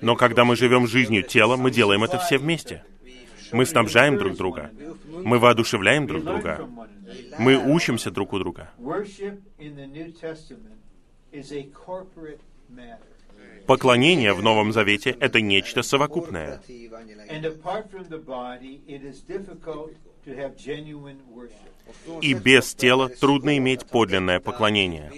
[0.00, 2.84] Но когда мы живем жизнью тела, мы делаем это все вместе.
[3.52, 4.70] Мы снабжаем друг друга.
[5.24, 6.68] Мы воодушевляем друг друга.
[7.38, 8.70] Мы учимся друг у друга.
[13.66, 16.60] Поклонение в Новом Завете— это нечто совокупное.
[22.20, 25.12] И без тела трудно иметь подлинное поклонение.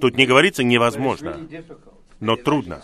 [0.00, 1.48] Тут не говорится «невозможно»,
[2.18, 2.82] но трудно.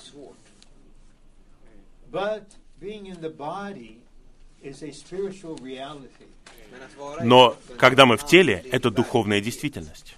[7.23, 10.17] Но когда мы в теле, это духовная действительность.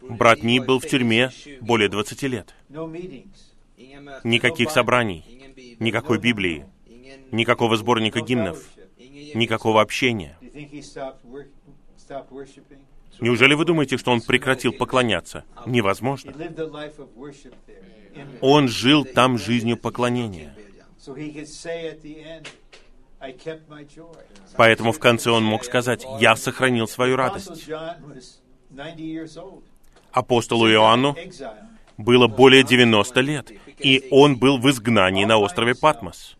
[0.00, 1.30] Брат Ни был в тюрьме
[1.60, 2.54] более 20 лет.
[4.24, 5.24] Никаких собраний,
[5.78, 6.66] никакой Библии,
[7.30, 8.64] никакого сборника гимнов,
[9.34, 10.36] никакого общения.
[13.20, 15.44] Неужели вы думаете, что он прекратил поклоняться?
[15.66, 16.32] Невозможно.
[18.40, 20.54] Он жил там жизнью поклонения.
[24.56, 27.68] Поэтому в конце он мог сказать, «Я сохранил свою радость».
[27.68, 28.40] John was
[28.70, 29.62] 90 years old.
[30.12, 31.16] Апостолу Иоанну
[31.96, 36.36] было более 90 лет, и он был в изгнании на острове Патмос,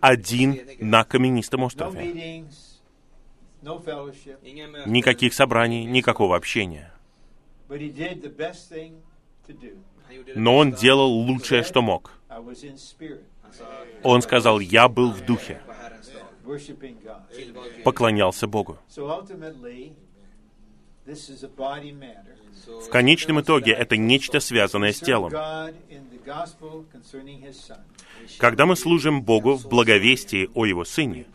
[0.00, 2.44] один на каменистом острове.
[4.86, 6.92] Никаких собраний, никакого общения.
[10.34, 12.12] Но он делал lучшее, что мог.
[14.02, 15.60] Он сказал, «Я был в духе»,
[17.84, 18.78] поклонялся Богу.
[22.66, 25.32] В конечном итоге это нечто связанное с телом.
[28.38, 31.26] Когда мы служим Богу в благовестии о Его Сыне,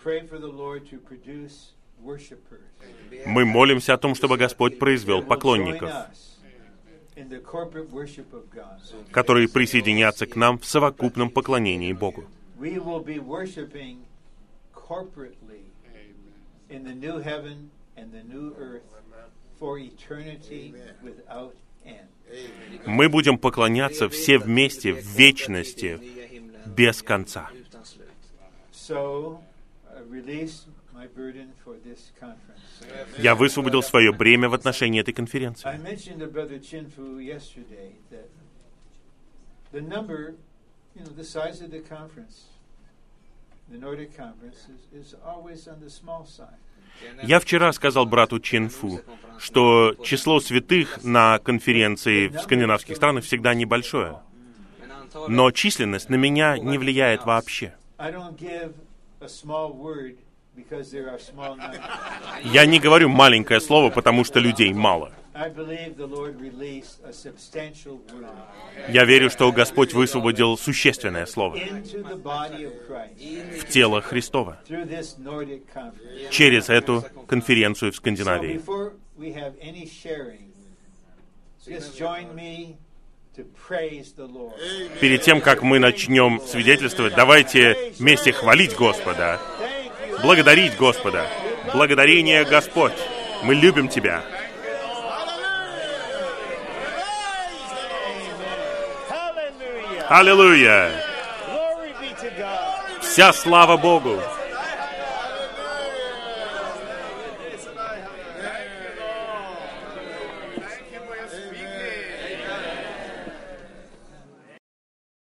[3.26, 5.92] мы молимся о том, чтобы Господь произвел поклонников,
[9.12, 12.26] которые присоединятся к нам в совокупном поклонении Богу.
[22.86, 26.00] Мы будем поклоняться все вместе в вечности,
[26.66, 27.50] без конца.
[28.72, 29.40] So,
[29.90, 32.53] I release my burden for this conference.
[33.18, 35.70] Я высвободил свое бремя в отношении этой конференции.
[47.24, 49.02] Я вчера сказал брату Ченфу,
[49.40, 54.20] что число святых на конференции в скандинавских странах всегда небольшое.
[55.28, 57.76] Но численность на меня не влияет вообще.
[57.98, 58.74] I don't give
[59.22, 60.18] a small word
[62.44, 65.12] Я не говорю маленькое слово, потому что людей мало.
[68.90, 71.58] Я верю, что Господь высвободил существенное слово
[73.60, 74.60] в тело Христова
[76.30, 78.62] через эту конференцию в Скандинавии.
[85.02, 89.42] Перед тем, как мы начнем свидетельствовать, давайте вместе хвалить Господа.
[90.22, 91.26] Благодарить Господа.
[91.74, 92.94] Благодарение, Господь.
[93.44, 94.24] Мы любим Тебя.
[100.10, 100.92] Аллилуйя!
[103.02, 104.22] Вся слава Богу!